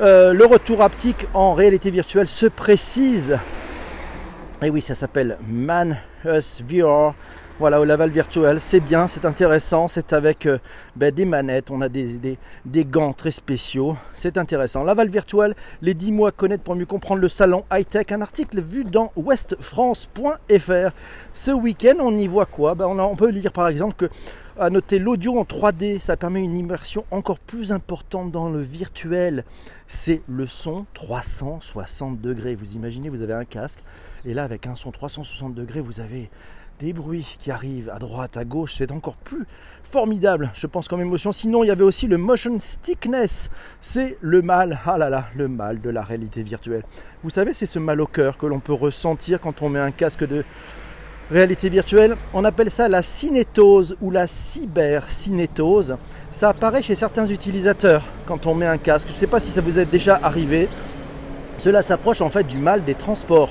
Euh, 0.00 0.32
le 0.32 0.46
retour 0.46 0.82
haptique 0.82 1.26
en 1.34 1.54
réalité 1.54 1.90
virtuelle 1.90 2.26
se 2.26 2.46
précise. 2.46 3.38
Et 4.62 4.70
oui, 4.70 4.80
ça 4.80 4.94
s'appelle 4.94 5.38
Man 5.46 5.98
Us 6.24 6.62
VR. 6.66 7.14
Voilà, 7.62 7.80
au 7.80 7.84
Laval 7.84 8.10
virtuel, 8.10 8.60
c'est 8.60 8.80
bien, 8.80 9.06
c'est 9.06 9.24
intéressant, 9.24 9.86
c'est 9.86 10.12
avec 10.12 10.46
euh, 10.46 10.58
ben, 10.96 11.14
des 11.14 11.24
manettes, 11.24 11.70
on 11.70 11.80
a 11.80 11.88
des, 11.88 12.36
gants 12.66 13.12
très 13.12 13.30
spéciaux, 13.30 13.96
c'est 14.14 14.36
intéressant. 14.36 14.82
Laval 14.82 15.08
virtuel, 15.08 15.54
les 15.80 15.94
10 15.94 16.10
mois 16.10 16.30
à 16.30 16.32
connaître 16.32 16.64
pour 16.64 16.74
mieux 16.74 16.86
comprendre 16.86 17.20
le 17.20 17.28
salon 17.28 17.62
high-tech, 17.72 18.10
un 18.10 18.20
article 18.20 18.60
vu 18.60 18.82
dans 18.82 19.12
westfrance.fr. 19.14 20.90
Ce 21.34 21.50
week-end, 21.52 21.98
on 22.00 22.16
y 22.16 22.26
voit 22.26 22.46
quoi? 22.46 22.74
Ben, 22.74 22.86
on, 22.86 22.98
on, 22.98 23.14
peut 23.14 23.30
lire 23.30 23.52
par 23.52 23.68
exemple 23.68 23.94
que, 23.94 24.06
à 24.58 24.68
noter 24.68 24.98
l'audio 24.98 25.38
en 25.38 25.44
3D, 25.44 26.00
ça 26.00 26.16
permet 26.16 26.40
une 26.40 26.56
immersion 26.56 27.04
encore 27.12 27.38
plus 27.38 27.70
importante 27.70 28.32
dans 28.32 28.48
le 28.48 28.60
virtuel. 28.60 29.44
C'est 29.86 30.22
le 30.26 30.48
son 30.48 30.84
360 30.94 32.20
degrés. 32.20 32.56
Vous 32.56 32.74
imaginez, 32.74 33.08
vous 33.08 33.22
avez 33.22 33.34
un 33.34 33.44
casque, 33.44 33.84
et 34.24 34.34
là 34.34 34.42
avec 34.42 34.66
un 34.66 34.74
son 34.74 34.90
360 34.90 35.54
degrés, 35.54 35.80
vous 35.80 36.00
avez 36.00 36.28
des 36.82 36.92
bruits 36.92 37.36
qui 37.38 37.52
arrivent 37.52 37.90
à 37.94 38.00
droite, 38.00 38.36
à 38.36 38.44
gauche, 38.44 38.74
c'est 38.78 38.90
encore 38.90 39.14
plus 39.14 39.46
formidable, 39.84 40.50
je 40.54 40.66
pense, 40.66 40.88
comme 40.88 41.00
émotion. 41.00 41.30
Sinon, 41.30 41.62
il 41.62 41.68
y 41.68 41.70
avait 41.70 41.84
aussi 41.84 42.08
le 42.08 42.18
motion 42.18 42.58
stickness, 42.58 43.50
c'est 43.80 44.18
le 44.20 44.42
mal, 44.42 44.80
ah 44.84 44.98
là 44.98 45.08
là, 45.08 45.26
le 45.36 45.46
mal 45.46 45.80
de 45.80 45.90
la 45.90 46.02
réalité 46.02 46.42
virtuelle. 46.42 46.82
Vous 47.22 47.30
savez, 47.30 47.54
c'est 47.54 47.66
ce 47.66 47.78
mal 47.78 48.00
au 48.00 48.06
cœur 48.06 48.36
que 48.36 48.46
l'on 48.46 48.58
peut 48.58 48.72
ressentir 48.72 49.40
quand 49.40 49.62
on 49.62 49.68
met 49.68 49.78
un 49.78 49.92
casque 49.92 50.26
de 50.26 50.44
réalité 51.30 51.68
virtuelle. 51.68 52.16
On 52.34 52.44
appelle 52.44 52.70
ça 52.70 52.88
la 52.88 53.02
cinétose 53.02 53.96
ou 54.00 54.10
la 54.10 54.26
cybercinétose. 54.26 55.96
Ça 56.32 56.48
apparaît 56.48 56.82
chez 56.82 56.96
certains 56.96 57.26
utilisateurs 57.26 58.02
quand 58.26 58.46
on 58.46 58.56
met 58.56 58.66
un 58.66 58.78
casque. 58.78 59.06
Je 59.06 59.12
ne 59.12 59.18
sais 59.18 59.28
pas 59.28 59.38
si 59.38 59.52
ça 59.52 59.60
vous 59.60 59.78
est 59.78 59.86
déjà 59.86 60.18
arrivé. 60.20 60.68
Cela 61.58 61.80
s'approche 61.82 62.22
en 62.22 62.30
fait 62.30 62.44
du 62.44 62.58
mal 62.58 62.82
des 62.82 62.96
transports. 62.96 63.50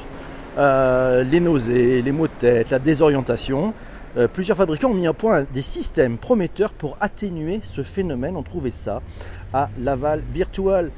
Euh, 0.58 1.24
les 1.24 1.40
nausées, 1.40 2.02
les 2.02 2.12
maux 2.12 2.28
de 2.28 2.34
tête, 2.38 2.70
la 2.72 2.80
désorientation. 2.80 3.74
Euh, 4.18 4.28
plusieurs 4.28 4.58
fabricants 4.58 4.92
ont 4.92 4.94
mis 4.94 5.08
en 5.08 5.14
point 5.14 5.46
des 5.54 5.62
systèmes 5.62 6.18
prometteurs 6.18 6.74
pour 6.74 6.98
atténuer 7.00 7.62
ce 7.64 7.84
phénomène. 7.84 8.36
On 8.36 8.44
trouvait 8.44 8.72
ça 8.72 9.02
à 9.54 9.70
Laval 9.80 10.22
Virtual. 10.34 10.92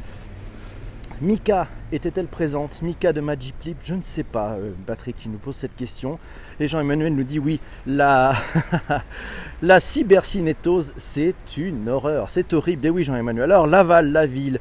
Mika 1.21 1.67
était-elle 1.91 2.27
présente? 2.27 2.81
Mika 2.81 3.13
de 3.13 3.21
Magiclip 3.21 3.77
Je 3.83 3.93
ne 3.93 4.01
sais 4.01 4.23
pas. 4.23 4.53
Euh, 4.53 4.71
Patrick 4.87 5.15
qui 5.17 5.29
nous 5.29 5.37
pose 5.37 5.55
cette 5.55 5.75
question. 5.75 6.17
Et 6.59 6.67
Jean-Emmanuel 6.67 7.13
nous 7.13 7.23
dit 7.23 7.37
oui, 7.37 7.59
la, 7.85 8.33
la 9.61 9.79
cybercinétose, 9.79 10.93
c'est 10.97 11.57
une 11.57 11.87
horreur. 11.89 12.31
C'est 12.31 12.53
horrible. 12.53 12.87
Et 12.87 12.89
oui, 12.89 13.03
Jean-Emmanuel. 13.03 13.51
Alors, 13.51 13.67
Laval, 13.67 14.11
la 14.11 14.25
ville, 14.25 14.59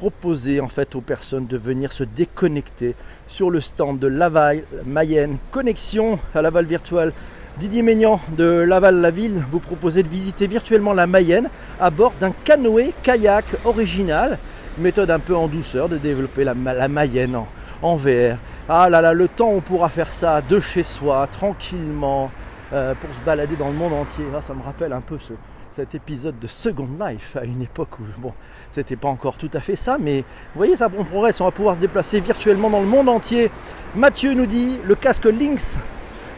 proposer 0.00 0.62
en 0.62 0.68
fait 0.68 0.94
aux 0.94 1.02
personnes 1.02 1.46
de 1.46 1.58
venir 1.58 1.92
se 1.92 2.04
déconnecter 2.04 2.94
sur 3.28 3.50
le 3.50 3.60
stand 3.60 3.98
de 3.98 4.06
Laval 4.06 4.62
Mayenne 4.86 5.36
Connexion 5.50 6.18
à 6.34 6.40
Laval 6.40 6.64
Virtual. 6.64 7.12
Didier 7.58 7.82
Maignan 7.82 8.18
de 8.34 8.46
Laval-la-Ville 8.46 9.44
vous 9.50 9.58
proposez 9.58 10.02
de 10.02 10.08
visiter 10.08 10.46
virtuellement 10.46 10.94
la 10.94 11.06
Mayenne 11.06 11.50
à 11.78 11.90
bord 11.90 12.14
d'un 12.18 12.32
canoë 12.44 12.94
kayak 13.02 13.44
original. 13.66 14.38
Méthode 14.78 15.10
un 15.10 15.18
peu 15.18 15.36
en 15.36 15.48
douceur 15.48 15.90
de 15.90 15.98
développer 15.98 16.44
la, 16.44 16.54
Mayenne 16.54 17.36
en, 17.82 17.96
VR. 17.96 18.38
Ah 18.70 18.88
là 18.88 19.02
là, 19.02 19.12
le 19.12 19.28
temps 19.28 19.50
on 19.50 19.60
pourra 19.60 19.90
faire 19.90 20.14
ça 20.14 20.40
de 20.40 20.60
chez 20.60 20.82
soi, 20.82 21.28
tranquillement, 21.30 22.30
euh, 22.72 22.94
pour 22.94 23.14
se 23.14 23.20
balader 23.20 23.56
dans 23.56 23.68
le 23.68 23.74
monde 23.74 23.92
entier. 23.92 24.24
Ah, 24.34 24.40
ça 24.40 24.54
me 24.54 24.62
rappelle 24.62 24.94
un 24.94 25.02
peu 25.02 25.18
ce, 25.18 25.34
cet 25.72 25.94
épisode 25.94 26.38
de 26.38 26.46
Second 26.46 26.88
Life 27.00 27.36
à 27.36 27.44
une 27.44 27.62
époque 27.62 28.00
où, 28.00 28.20
bon, 28.20 28.32
c'était 28.70 28.96
pas 28.96 29.08
encore 29.08 29.36
tout 29.36 29.50
à 29.54 29.60
fait 29.60 29.76
ça, 29.76 29.98
mais 30.00 30.20
vous 30.20 30.56
voyez, 30.56 30.76
ça 30.76 30.88
bon 30.88 31.04
progresse, 31.04 31.40
on 31.40 31.44
va 31.44 31.52
pouvoir 31.52 31.76
se 31.76 31.80
déplacer 31.80 32.20
virtuellement 32.20 32.70
dans 32.70 32.80
le 32.80 32.86
monde 32.86 33.08
entier. 33.08 33.50
Mathieu 33.94 34.34
nous 34.34 34.46
dit 34.46 34.78
le 34.84 34.94
casque 34.94 35.26
Lynx, 35.26 35.78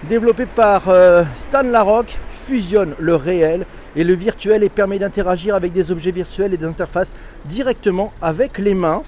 développé 0.08 0.46
par 0.46 0.88
euh, 0.88 1.24
Stan 1.34 1.62
Larocque, 1.62 2.18
fusionne 2.30 2.94
le 2.98 3.14
réel 3.14 3.64
et 3.96 4.04
le 4.04 4.14
virtuel 4.14 4.64
et 4.64 4.68
permet 4.68 4.98
d'interagir 4.98 5.54
avec 5.54 5.72
des 5.72 5.90
objets 5.90 6.10
virtuels 6.10 6.52
et 6.52 6.56
des 6.56 6.66
interfaces 6.66 7.14
directement 7.46 8.12
avec 8.20 8.58
les 8.58 8.74
mains. 8.74 9.02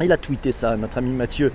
Il 0.00 0.12
a 0.12 0.16
tweeté 0.16 0.52
ça, 0.52 0.76
notre 0.76 0.98
ami 0.98 1.10
Mathieu. 1.10 1.52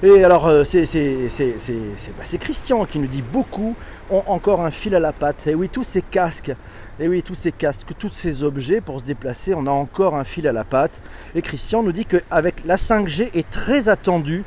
Et 0.00 0.22
alors, 0.22 0.46
euh, 0.46 0.62
bah, 0.62 2.22
c'est 2.22 2.38
Christian 2.38 2.84
qui 2.84 3.00
nous 3.00 3.08
dit 3.08 3.22
beaucoup 3.22 3.74
ont 4.10 4.22
encore 4.28 4.60
un 4.60 4.70
fil 4.70 4.94
à 4.94 5.00
la 5.00 5.12
patte. 5.12 5.48
Et 5.48 5.56
oui, 5.56 5.68
tous 5.68 5.82
ces 5.82 6.02
casques, 6.02 6.54
et 7.00 7.06
oui, 7.06 7.22
tous 7.22 7.36
ces 7.36 7.52
casques, 7.52 7.92
tous 7.96 8.10
ces 8.10 8.42
objets 8.42 8.80
pour 8.80 9.00
se 9.00 9.04
déplacer, 9.04 9.54
on 9.54 9.66
a 9.66 9.70
encore 9.70 10.16
un 10.16 10.24
fil 10.24 10.48
à 10.48 10.52
la 10.52 10.64
patte. 10.64 11.00
Et 11.36 11.42
Christian 11.42 11.84
nous 11.84 11.92
dit 11.92 12.04
qu'avec 12.04 12.64
la 12.64 12.76
5G 12.76 13.30
est 13.34 13.48
très 13.48 13.88
attendu 13.88 14.44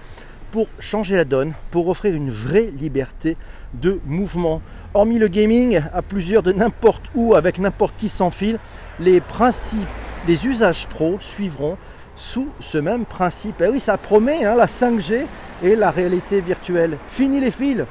pour 0.52 0.68
changer 0.80 1.16
la 1.16 1.24
donne, 1.24 1.54
pour 1.72 1.88
offrir 1.88 2.14
une 2.14 2.30
vraie 2.30 2.70
liberté 2.78 3.38
de 3.74 4.02
mouvement. 4.06 4.62
Hormis 4.94 5.18
le 5.18 5.30
gaming, 5.30 5.82
à 5.94 6.02
plusieurs 6.02 6.44
de 6.44 6.52
n'importe 6.52 7.10
où, 7.16 7.36
avec 7.36 7.58
n'importe 7.58 7.96
qui 7.96 8.10
sans 8.10 8.32
fil, 8.32 8.60
les 9.00 9.22
principes, 9.22 9.88
les 10.28 10.46
usages 10.46 10.88
pro 10.88 11.18
suivront 11.22 11.78
sous 12.18 12.50
ce 12.60 12.78
même 12.78 13.06
principe. 13.06 13.62
Et 13.62 13.70
oui, 13.70 13.80
ça 13.80 13.98
promet 13.98 14.44
hein, 14.44 14.56
la 14.56 14.66
5G 14.66 15.22
et 15.64 15.76
la 15.78 15.90
réalité 15.90 16.42
virtuelle. 16.42 16.98
Fini 17.08 17.40
les 17.40 17.52
fils 17.52 17.86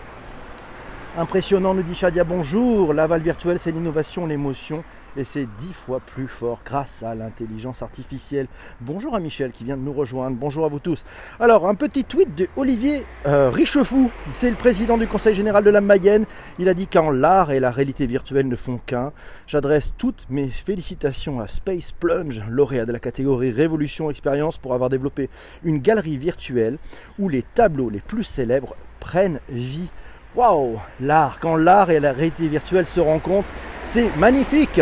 Impressionnant, 1.19 1.75
nous 1.75 1.83
dit 1.83 1.97
Shadia, 1.97 2.23
bonjour. 2.23 2.95
L'aval 2.95 3.21
virtuel, 3.21 3.59
c'est 3.59 3.73
l'innovation, 3.73 4.27
l'émotion, 4.27 4.85
et 5.17 5.25
c'est 5.25 5.49
dix 5.59 5.73
fois 5.73 5.99
plus 5.99 6.29
fort 6.29 6.61
grâce 6.65 7.03
à 7.03 7.17
l'intelligence 7.17 7.83
artificielle. 7.83 8.47
Bonjour 8.81 9.17
à 9.17 9.19
Michel 9.19 9.51
qui 9.51 9.65
vient 9.65 9.77
de 9.77 9.83
nous 9.83 9.93
rejoindre. 9.93 10.37
Bonjour 10.37 10.65
à 10.65 10.69
vous 10.69 10.79
tous. 10.79 11.05
Alors, 11.41 11.67
un 11.67 11.75
petit 11.75 12.05
tweet 12.05 12.37
de 12.37 12.47
Olivier 12.57 13.05
euh, 13.27 13.51
Richefou. 13.51 14.09
C'est 14.35 14.51
le 14.51 14.57
président 14.57 14.97
du 14.97 15.09
Conseil 15.09 15.35
général 15.35 15.65
de 15.65 15.71
la 15.71 15.81
Mayenne. 15.81 16.27
Il 16.61 16.69
a 16.69 16.75
dit 16.75 16.87
qu'en 16.87 17.11
l'art 17.11 17.51
et 17.51 17.59
la 17.59 17.73
réalité 17.73 18.07
virtuelle 18.07 18.47
ne 18.47 18.57
font 18.57 18.79
qu'un. 18.79 19.13
J'adresse 19.49 19.95
toutes 19.99 20.27
mes 20.31 20.47
félicitations 20.47 21.41
à 21.41 21.49
Space 21.49 21.91
Plunge, 21.91 22.45
lauréat 22.49 22.87
de 22.87 22.93
la 22.93 23.01
catégorie 23.01 23.51
Révolution 23.51 24.11
Expérience, 24.11 24.59
pour 24.59 24.75
avoir 24.75 24.91
développé 24.91 25.29
une 25.65 25.79
galerie 25.79 26.19
virtuelle 26.19 26.79
où 27.19 27.29
les 27.29 27.43
tableaux 27.43 27.91
les 27.91 27.99
plus 27.99 28.23
célèbres 28.23 28.77
prennent 29.01 29.41
vie. 29.49 29.91
Waouh 30.37 30.79
L'art, 31.01 31.41
quand 31.41 31.57
l'art 31.57 31.91
et 31.91 31.99
la 31.99 32.13
réalité 32.13 32.47
virtuelle 32.47 32.87
se 32.87 33.01
rencontrent, 33.01 33.51
c'est 33.85 34.15
magnifique 34.17 34.81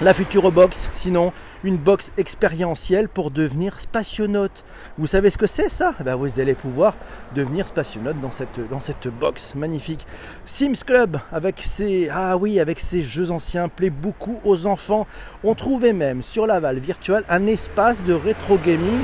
La 0.00 0.14
future 0.14 0.50
box, 0.50 0.88
sinon 0.94 1.30
une 1.62 1.76
box 1.76 2.10
expérientielle 2.16 3.10
pour 3.10 3.30
devenir 3.30 3.78
spationaute. 3.78 4.64
Vous 4.96 5.06
savez 5.06 5.28
ce 5.28 5.36
que 5.36 5.46
c'est 5.46 5.68
ça? 5.68 5.92
Eh 6.00 6.04
ben, 6.04 6.16
Vous 6.16 6.40
allez 6.40 6.54
pouvoir 6.54 6.96
devenir 7.34 7.68
spationaute 7.68 8.18
dans 8.20 8.30
cette, 8.30 8.60
dans 8.70 8.80
box 9.20 9.54
magnifique. 9.54 10.06
Sims 10.46 10.84
Club, 10.86 11.18
avec 11.30 11.60
ses, 11.66 12.08
ah 12.10 12.38
oui, 12.38 12.58
avec 12.58 12.80
ses 12.80 13.02
jeux 13.02 13.30
anciens, 13.30 13.68
plaît 13.68 13.90
beaucoup 13.90 14.40
aux 14.42 14.66
enfants. 14.66 15.06
On 15.44 15.54
trouvait 15.54 15.92
même 15.92 16.22
sur 16.22 16.46
Laval 16.46 16.78
virtuel 16.78 17.24
un 17.28 17.46
espace 17.46 18.02
de 18.02 18.14
rétro 18.14 18.56
gaming 18.56 19.02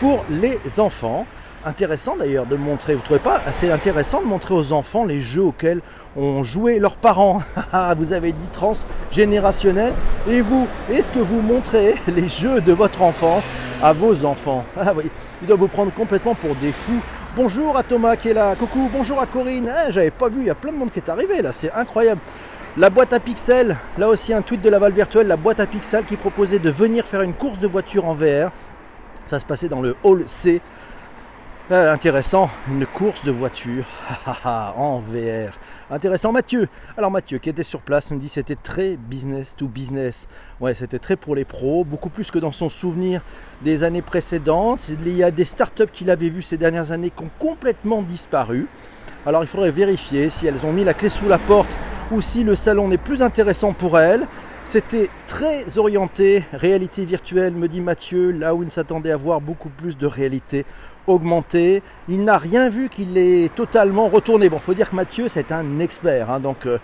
pour 0.00 0.24
les 0.30 0.58
enfants 0.80 1.26
intéressant 1.64 2.16
d'ailleurs 2.16 2.46
de 2.46 2.56
montrer, 2.56 2.94
vous 2.94 3.02
trouvez 3.02 3.20
pas 3.20 3.40
assez 3.46 3.70
intéressant 3.70 4.22
de 4.22 4.26
montrer 4.26 4.54
aux 4.54 4.72
enfants 4.72 5.04
les 5.04 5.20
jeux 5.20 5.42
auxquels 5.42 5.80
ont 6.16 6.42
joué 6.42 6.78
leurs 6.78 6.96
parents 6.96 7.42
ah, 7.72 7.94
Vous 7.96 8.12
avez 8.12 8.32
dit 8.32 8.48
transgénérationnel. 8.52 9.92
Et 10.28 10.40
vous, 10.40 10.66
est-ce 10.90 11.12
que 11.12 11.18
vous 11.18 11.40
montrez 11.40 11.94
les 12.08 12.28
jeux 12.28 12.60
de 12.60 12.72
votre 12.72 13.02
enfance 13.02 13.44
à 13.82 13.92
vos 13.92 14.24
enfants? 14.24 14.64
Ah 14.80 14.92
oui, 14.96 15.04
ils 15.42 15.46
doivent 15.46 15.60
vous 15.60 15.68
prendre 15.68 15.92
complètement 15.92 16.34
pour 16.34 16.54
des 16.56 16.72
fous. 16.72 17.00
Bonjour 17.36 17.76
à 17.76 17.82
Thomas 17.82 18.16
qui 18.16 18.30
est 18.30 18.34
là. 18.34 18.56
Coucou, 18.56 18.88
bonjour 18.92 19.20
à 19.20 19.26
Corinne. 19.26 19.70
Eh, 19.86 19.92
j'avais 19.92 20.10
pas 20.10 20.28
vu, 20.28 20.40
il 20.40 20.46
y 20.46 20.50
a 20.50 20.54
plein 20.54 20.72
de 20.72 20.78
monde 20.78 20.90
qui 20.90 20.98
est 20.98 21.08
arrivé 21.08 21.42
là, 21.42 21.52
c'est 21.52 21.70
incroyable. 21.72 22.20
La 22.76 22.88
boîte 22.88 23.12
à 23.12 23.20
pixels, 23.20 23.76
là 23.98 24.08
aussi 24.08 24.32
un 24.32 24.42
tweet 24.42 24.62
de 24.62 24.70
la 24.70 24.78
Val 24.78 24.92
Virtuelle, 24.92 25.26
la 25.26 25.36
boîte 25.36 25.60
à 25.60 25.66
pixels 25.66 26.04
qui 26.04 26.16
proposait 26.16 26.60
de 26.60 26.70
venir 26.70 27.04
faire 27.04 27.22
une 27.22 27.34
course 27.34 27.58
de 27.58 27.66
voiture 27.66 28.06
en 28.06 28.14
VR. 28.14 28.50
Ça 29.26 29.38
se 29.38 29.44
passait 29.44 29.68
dans 29.68 29.80
le 29.80 29.96
hall 30.02 30.24
C 30.26 30.60
euh, 31.72 31.92
intéressant, 31.92 32.50
une 32.68 32.84
course 32.84 33.24
de 33.24 33.30
voiture 33.30 33.84
en 34.76 34.98
VR. 34.98 35.52
Intéressant, 35.90 36.32
Mathieu. 36.32 36.68
Alors 36.96 37.12
Mathieu 37.12 37.38
qui 37.38 37.48
était 37.48 37.62
sur 37.62 37.80
place 37.80 38.10
nous 38.10 38.18
dit 38.18 38.28
c'était 38.28 38.56
très 38.56 38.96
business 38.96 39.54
to 39.54 39.68
business. 39.68 40.26
Ouais, 40.60 40.74
c'était 40.74 40.98
très 40.98 41.16
pour 41.16 41.36
les 41.36 41.44
pros, 41.44 41.84
beaucoup 41.84 42.08
plus 42.08 42.30
que 42.30 42.40
dans 42.40 42.50
son 42.50 42.68
souvenir 42.68 43.22
des 43.62 43.84
années 43.84 44.02
précédentes. 44.02 44.88
Il 44.88 45.16
y 45.16 45.22
a 45.22 45.30
des 45.30 45.44
startups 45.44 45.90
qu'il 45.92 46.10
avait 46.10 46.28
vues 46.28 46.42
ces 46.42 46.56
dernières 46.56 46.90
années 46.90 47.10
qui 47.10 47.22
ont 47.22 47.30
complètement 47.38 48.02
disparu. 48.02 48.66
Alors 49.24 49.44
il 49.44 49.46
faudrait 49.46 49.70
vérifier 49.70 50.28
si 50.28 50.46
elles 50.46 50.66
ont 50.66 50.72
mis 50.72 50.84
la 50.84 50.94
clé 50.94 51.08
sous 51.08 51.28
la 51.28 51.38
porte 51.38 51.78
ou 52.10 52.20
si 52.20 52.42
le 52.42 52.56
salon 52.56 52.88
n'est 52.88 52.98
plus 52.98 53.22
intéressant 53.22 53.72
pour 53.72 53.98
elles. 53.98 54.26
C'était 54.64 55.10
très 55.26 55.78
orienté 55.78 56.44
réalité 56.52 57.04
virtuelle, 57.04 57.54
me 57.54 57.66
dit 57.66 57.80
Mathieu, 57.80 58.30
là 58.30 58.54
où 58.54 58.62
il 58.62 58.70
s'attendait 58.70 59.10
à 59.10 59.16
voir 59.16 59.40
beaucoup 59.40 59.68
plus 59.68 59.96
de 59.96 60.06
réalité 60.06 60.64
augmentée. 61.10 61.82
Il 62.08 62.24
n'a 62.24 62.38
rien 62.38 62.68
vu 62.68 62.88
qu'il 62.88 63.18
est 63.18 63.54
totalement 63.54 64.08
retourné. 64.08 64.48
Bon, 64.48 64.58
faut 64.58 64.74
dire 64.74 64.90
que 64.90 64.96
Mathieu, 64.96 65.28
c'est 65.28 65.52
un 65.52 65.78
expert. 65.80 66.30
Hein, 66.30 66.40
donc, 66.40 66.66
euh, 66.66 66.78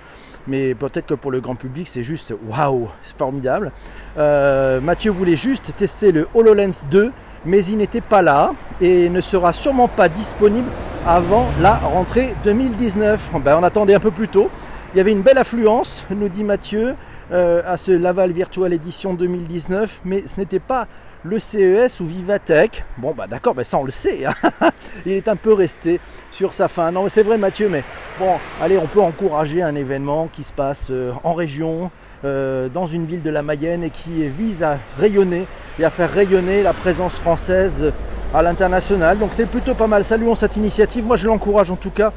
mais 0.46 0.74
peut-être 0.74 1.06
que 1.06 1.14
pour 1.14 1.30
le 1.30 1.40
grand 1.40 1.54
public, 1.54 1.88
c'est 1.88 2.02
juste 2.02 2.34
waouh, 2.48 2.88
c'est 3.02 3.16
formidable. 3.18 3.72
Euh, 4.18 4.80
Mathieu 4.80 5.10
voulait 5.10 5.36
juste 5.36 5.74
tester 5.76 6.12
le 6.12 6.28
HoloLens 6.34 6.86
2, 6.90 7.12
mais 7.44 7.64
il 7.64 7.78
n'était 7.78 8.00
pas 8.00 8.22
là 8.22 8.52
et 8.80 9.08
ne 9.08 9.20
sera 9.20 9.52
sûrement 9.52 9.88
pas 9.88 10.08
disponible 10.08 10.68
avant 11.06 11.46
la 11.60 11.74
rentrée 11.74 12.34
2019. 12.44 13.30
Ben, 13.42 13.58
on 13.58 13.62
attendait 13.62 13.94
un 13.94 14.00
peu 14.00 14.10
plus 14.10 14.28
tôt. 14.28 14.50
Il 14.94 14.98
y 14.98 15.00
avait 15.00 15.12
une 15.12 15.22
belle 15.22 15.38
affluence, 15.38 16.04
nous 16.10 16.28
dit 16.28 16.44
Mathieu, 16.44 16.94
euh, 17.32 17.62
à 17.66 17.76
ce 17.76 17.90
Laval 17.92 18.30
Virtual 18.30 18.72
Edition 18.72 19.14
2019, 19.14 20.00
mais 20.04 20.22
ce 20.26 20.40
n'était 20.40 20.60
pas 20.60 20.86
le 21.26 21.38
CES 21.38 22.00
ou 22.00 22.06
Vivatech. 22.06 22.84
Bon, 22.98 23.12
bah 23.12 23.26
d'accord, 23.28 23.54
mais 23.56 23.64
ça 23.64 23.78
on 23.78 23.84
le 23.84 23.90
sait. 23.90 24.24
Hein. 24.24 24.70
Il 25.06 25.12
est 25.12 25.28
un 25.28 25.36
peu 25.36 25.52
resté 25.52 26.00
sur 26.30 26.54
sa 26.54 26.68
fin. 26.68 26.92
Non, 26.92 27.08
c'est 27.08 27.22
vrai, 27.22 27.36
Mathieu, 27.36 27.68
mais 27.68 27.84
bon, 28.18 28.36
allez, 28.62 28.78
on 28.78 28.86
peut 28.86 29.00
encourager 29.00 29.62
un 29.62 29.74
événement 29.74 30.28
qui 30.28 30.44
se 30.44 30.52
passe 30.52 30.88
euh, 30.90 31.12
en 31.24 31.34
région, 31.34 31.90
euh, 32.24 32.68
dans 32.68 32.86
une 32.86 33.06
ville 33.06 33.22
de 33.22 33.30
la 33.30 33.42
Mayenne 33.42 33.84
et 33.84 33.90
qui 33.90 34.28
vise 34.28 34.62
à 34.62 34.78
rayonner 34.98 35.46
et 35.78 35.84
à 35.84 35.90
faire 35.90 36.10
rayonner 36.10 36.62
la 36.62 36.72
présence 36.72 37.16
française 37.16 37.92
à 38.32 38.42
l'international. 38.42 39.18
Donc 39.18 39.30
c'est 39.32 39.46
plutôt 39.46 39.74
pas 39.74 39.86
mal. 39.86 40.04
Saluons 40.04 40.34
cette 40.34 40.56
initiative. 40.56 41.04
Moi, 41.04 41.16
je 41.16 41.26
l'encourage 41.26 41.70
en 41.70 41.76
tout 41.76 41.90
cas 41.90 42.12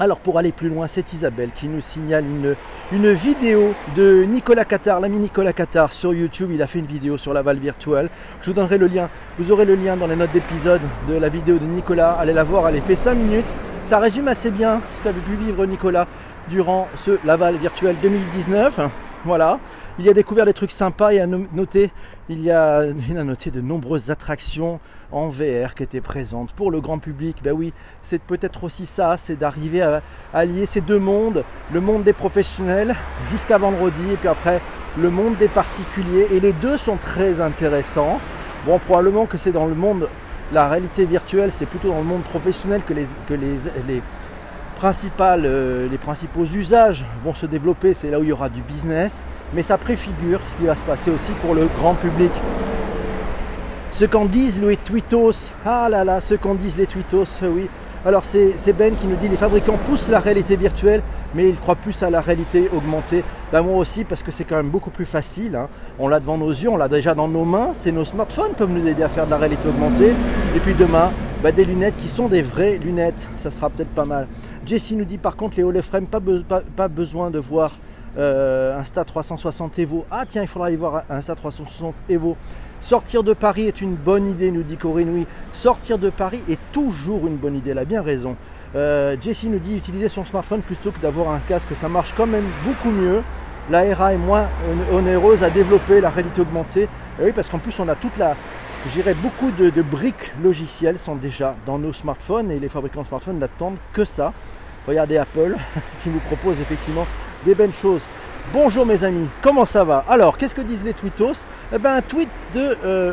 alors 0.00 0.18
pour 0.18 0.38
aller 0.38 0.50
plus 0.50 0.70
loin, 0.70 0.86
c'est 0.86 1.12
Isabelle 1.12 1.50
qui 1.54 1.68
nous 1.68 1.82
signale 1.82 2.24
une, 2.90 3.12
vidéo 3.12 3.74
de 3.94 4.24
Nicolas 4.24 4.64
Qatar, 4.64 4.98
l'ami 4.98 5.18
Nicolas 5.18 5.52
Qatar 5.52 5.92
sur 5.92 6.14
YouTube. 6.14 6.50
Il 6.54 6.62
a 6.62 6.66
fait 6.66 6.78
une 6.78 6.86
vidéo 6.86 7.18
sur 7.18 7.34
la 7.34 7.42
Val 7.42 7.58
virtuelle. 7.58 8.08
Je 8.40 8.46
vous 8.46 8.54
donnerai 8.54 8.78
le 8.78 8.86
lien. 8.86 9.10
Vous 9.38 9.52
aurez 9.52 9.66
le 9.66 9.74
lien 9.74 9.98
dans 9.98 10.06
les 10.06 10.16
notes 10.16 10.32
d'épisode 10.32 10.80
de 11.06 11.18
la 11.18 11.28
vidéo 11.28 11.58
de 11.58 11.66
Nicolas. 11.66 12.12
Allez 12.12 12.32
la 12.32 12.44
voir, 12.44 12.66
elle 12.66 12.76
est 12.76 12.80
fait 12.80 12.96
5 12.96 13.12
minutes. 13.12 13.44
Ça 13.84 13.98
résume 13.98 14.28
assez 14.28 14.50
bien 14.50 14.80
ce 14.90 15.02
qu'avait 15.02 15.20
pu 15.20 15.34
vivre 15.34 15.66
Nicolas 15.66 16.06
durant 16.48 16.88
ce 16.94 17.18
Laval 17.26 17.56
virtuel 17.56 17.96
2019. 18.00 18.80
Voilà, 19.26 19.60
il 19.98 20.08
a 20.08 20.14
découvert 20.14 20.46
des 20.46 20.54
trucs 20.54 20.70
sympas 20.70 21.12
et 21.12 21.20
à 21.20 21.26
noter, 21.26 21.92
il 22.30 22.40
y 22.40 22.50
a, 22.50 22.86
noté 22.86 23.50
de 23.50 23.60
nombreuses 23.60 24.10
attractions 24.10 24.80
en 25.12 25.28
VR 25.28 25.74
qui 25.74 25.82
étaient 25.82 26.00
présentes 26.00 26.52
pour 26.52 26.70
le 26.70 26.80
grand 26.80 26.98
public. 26.98 27.36
Ben 27.44 27.52
oui, 27.52 27.74
c'est 28.02 28.22
peut-être 28.22 28.64
aussi 28.64 28.86
ça, 28.86 29.18
c'est 29.18 29.36
d'arriver 29.36 29.82
à, 29.82 30.00
allier 30.32 30.64
ces 30.64 30.80
deux 30.80 30.98
mondes, 30.98 31.44
le 31.70 31.80
monde 31.82 32.02
des 32.02 32.14
professionnels 32.14 32.96
jusqu'à 33.30 33.58
vendredi 33.58 34.10
et 34.10 34.16
puis 34.16 34.28
après 34.28 34.62
le 34.98 35.10
monde 35.10 35.36
des 35.36 35.48
particuliers. 35.48 36.28
Et 36.30 36.40
les 36.40 36.54
deux 36.54 36.78
sont 36.78 36.96
très 36.96 37.42
intéressants. 37.42 38.20
Bon, 38.64 38.78
probablement 38.78 39.26
que 39.26 39.36
c'est 39.36 39.52
dans 39.52 39.66
le 39.66 39.74
monde, 39.74 40.08
la 40.50 40.66
réalité 40.66 41.04
virtuelle, 41.04 41.52
c'est 41.52 41.66
plutôt 41.66 41.88
dans 41.88 41.98
le 41.98 42.04
monde 42.04 42.22
professionnel 42.22 42.80
que 42.86 42.94
les, 42.94 43.06
que 43.26 43.34
les 43.34 44.02
euh, 44.84 45.88
les 45.90 45.98
principaux 45.98 46.44
usages 46.44 47.04
vont 47.24 47.34
se 47.34 47.46
développer, 47.46 47.94
c'est 47.94 48.10
là 48.10 48.18
où 48.18 48.22
il 48.22 48.28
y 48.28 48.32
aura 48.32 48.48
du 48.48 48.62
business, 48.62 49.24
mais 49.54 49.62
ça 49.62 49.78
préfigure 49.78 50.40
ce 50.46 50.56
qui 50.56 50.64
va 50.64 50.76
se 50.76 50.84
passer 50.84 51.10
aussi 51.10 51.32
pour 51.42 51.54
le 51.54 51.66
grand 51.78 51.94
public. 51.94 52.30
Ce 53.92 54.04
qu'en 54.04 54.24
disent 54.24 54.60
les 54.60 54.76
tweetos, 54.76 55.52
ah 55.64 55.88
là 55.90 56.04
là, 56.04 56.20
ce 56.20 56.34
qu'en 56.34 56.54
disent 56.54 56.78
les 56.78 56.86
tweetos, 56.86 57.26
oui. 57.42 57.68
Alors 58.06 58.24
c'est 58.24 58.72
Ben 58.72 58.94
qui 58.94 59.06
nous 59.06 59.16
dit 59.16 59.28
les 59.28 59.36
fabricants 59.36 59.76
poussent 59.84 60.08
la 60.08 60.20
réalité 60.20 60.56
virtuelle, 60.56 61.02
mais 61.34 61.50
ils 61.50 61.58
croient 61.58 61.74
plus 61.74 62.02
à 62.02 62.08
la 62.08 62.22
réalité 62.22 62.70
augmentée. 62.74 63.22
Ben 63.52 63.60
moi 63.60 63.76
aussi, 63.76 64.04
parce 64.04 64.22
que 64.22 64.30
c'est 64.30 64.44
quand 64.44 64.56
même 64.56 64.70
beaucoup 64.70 64.88
plus 64.88 65.04
facile. 65.04 65.54
Hein. 65.54 65.68
On 65.98 66.08
l'a 66.08 66.18
devant 66.18 66.38
nos 66.38 66.48
yeux, 66.48 66.70
on 66.70 66.78
l'a 66.78 66.88
déjà 66.88 67.14
dans 67.14 67.28
nos 67.28 67.44
mains. 67.44 67.72
C'est 67.74 67.92
nos 67.92 68.06
smartphones 68.06 68.52
peuvent 68.56 68.72
nous 68.72 68.86
aider 68.86 69.02
à 69.02 69.10
faire 69.10 69.26
de 69.26 69.30
la 69.30 69.36
réalité 69.36 69.68
augmentée. 69.68 70.14
Et 70.56 70.60
puis 70.60 70.72
demain, 70.72 71.10
ben, 71.42 71.54
des 71.54 71.64
lunettes 71.64 71.96
qui 71.96 72.08
sont 72.08 72.28
des 72.28 72.42
vraies 72.42 72.78
lunettes. 72.78 73.28
Ça 73.36 73.50
sera 73.50 73.70
peut-être 73.70 73.94
pas 73.94 74.04
mal. 74.04 74.26
Jessie 74.66 74.94
nous 74.94 75.06
dit 75.06 75.16
par 75.16 75.36
contre 75.36 75.56
les 75.56 75.62
Holoframe, 75.62 76.06
pas, 76.06 76.20
pas, 76.46 76.60
pas 76.60 76.88
besoin 76.88 77.30
de 77.30 77.38
voir 77.38 77.78
euh, 78.18 78.78
Insta 78.78 79.04
360 79.04 79.78
Evo. 79.78 80.04
Ah 80.10 80.24
tiens, 80.28 80.42
il 80.42 80.48
faudra 80.48 80.66
aller 80.66 80.76
voir 80.76 81.04
Insta 81.08 81.34
360 81.34 81.94
Evo. 82.10 82.36
Sortir 82.82 83.22
de 83.22 83.32
Paris 83.32 83.68
est 83.68 83.80
une 83.80 83.94
bonne 83.94 84.26
idée, 84.26 84.50
nous 84.50 84.62
dit 84.62 84.76
Corinne. 84.76 85.10
Oui, 85.14 85.26
sortir 85.52 85.98
de 85.98 86.10
Paris 86.10 86.42
est 86.48 86.58
toujours 86.72 87.26
une 87.26 87.36
bonne 87.36 87.56
idée, 87.56 87.70
elle 87.70 87.78
a 87.78 87.84
bien 87.84 88.02
raison. 88.02 88.36
Euh, 88.74 89.16
Jessie 89.20 89.48
nous 89.48 89.58
dit 89.58 89.76
utiliser 89.76 90.08
son 90.08 90.24
smartphone 90.24 90.60
plutôt 90.60 90.90
que 90.90 91.00
d'avoir 91.00 91.30
un 91.30 91.40
casque, 91.40 91.74
ça 91.74 91.88
marche 91.88 92.12
quand 92.16 92.26
même 92.26 92.46
beaucoup 92.64 92.90
mieux. 92.90 93.22
La 93.70 93.94
RA 93.94 94.14
est 94.14 94.18
moins 94.18 94.46
onéreuse 94.92 95.42
à 95.42 95.50
développer, 95.50 96.00
la 96.00 96.10
réalité 96.10 96.40
augmentée. 96.40 96.88
oui, 97.20 97.32
parce 97.32 97.48
qu'en 97.48 97.58
plus 97.58 97.78
on 97.78 97.88
a 97.88 97.94
toute 97.94 98.16
la, 98.18 98.34
j'irais 98.86 99.14
beaucoup 99.14 99.50
de, 99.50 99.82
briques 99.82 100.32
logicielles 100.42 100.98
sont 100.98 101.16
déjà 101.16 101.54
dans 101.66 101.78
nos 101.78 101.92
smartphones 101.92 102.50
et 102.50 102.58
les 102.58 102.68
fabricants 102.68 103.02
de 103.02 103.06
smartphones 103.06 103.38
n'attendent 103.38 103.78
que 103.92 104.04
ça. 104.04 104.32
Regardez 104.86 105.18
Apple 105.18 105.56
qui 106.02 106.08
nous 106.08 106.20
propose 106.20 106.60
effectivement 106.60 107.06
des 107.44 107.54
belles 107.54 107.72
choses. 107.72 108.02
Bonjour 108.52 108.86
mes 108.86 109.04
amis, 109.04 109.28
comment 109.42 109.64
ça 109.64 109.84
va? 109.84 110.04
Alors, 110.08 110.36
qu'est-ce 110.36 110.54
que 110.54 110.62
disent 110.62 110.84
les 110.84 110.94
tweetos? 110.94 111.44
Eh 111.72 111.78
ben, 111.78 111.94
un 111.94 112.02
tweet 112.02 112.30
de, 112.54 112.76
euh, 112.84 113.12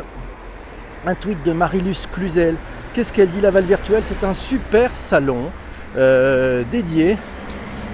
un 1.06 1.14
tweet 1.14 1.42
de 1.44 1.52
Marilus 1.52 2.06
Cluzel. 2.10 2.56
Qu'est-ce 2.92 3.12
qu'elle 3.12 3.28
dit 3.28 3.40
Laval 3.40 3.64
Virtuel 3.64 4.02
C'est 4.08 4.26
un 4.26 4.34
super 4.34 4.96
salon 4.96 5.50
euh, 5.96 6.64
dédié. 6.70 7.16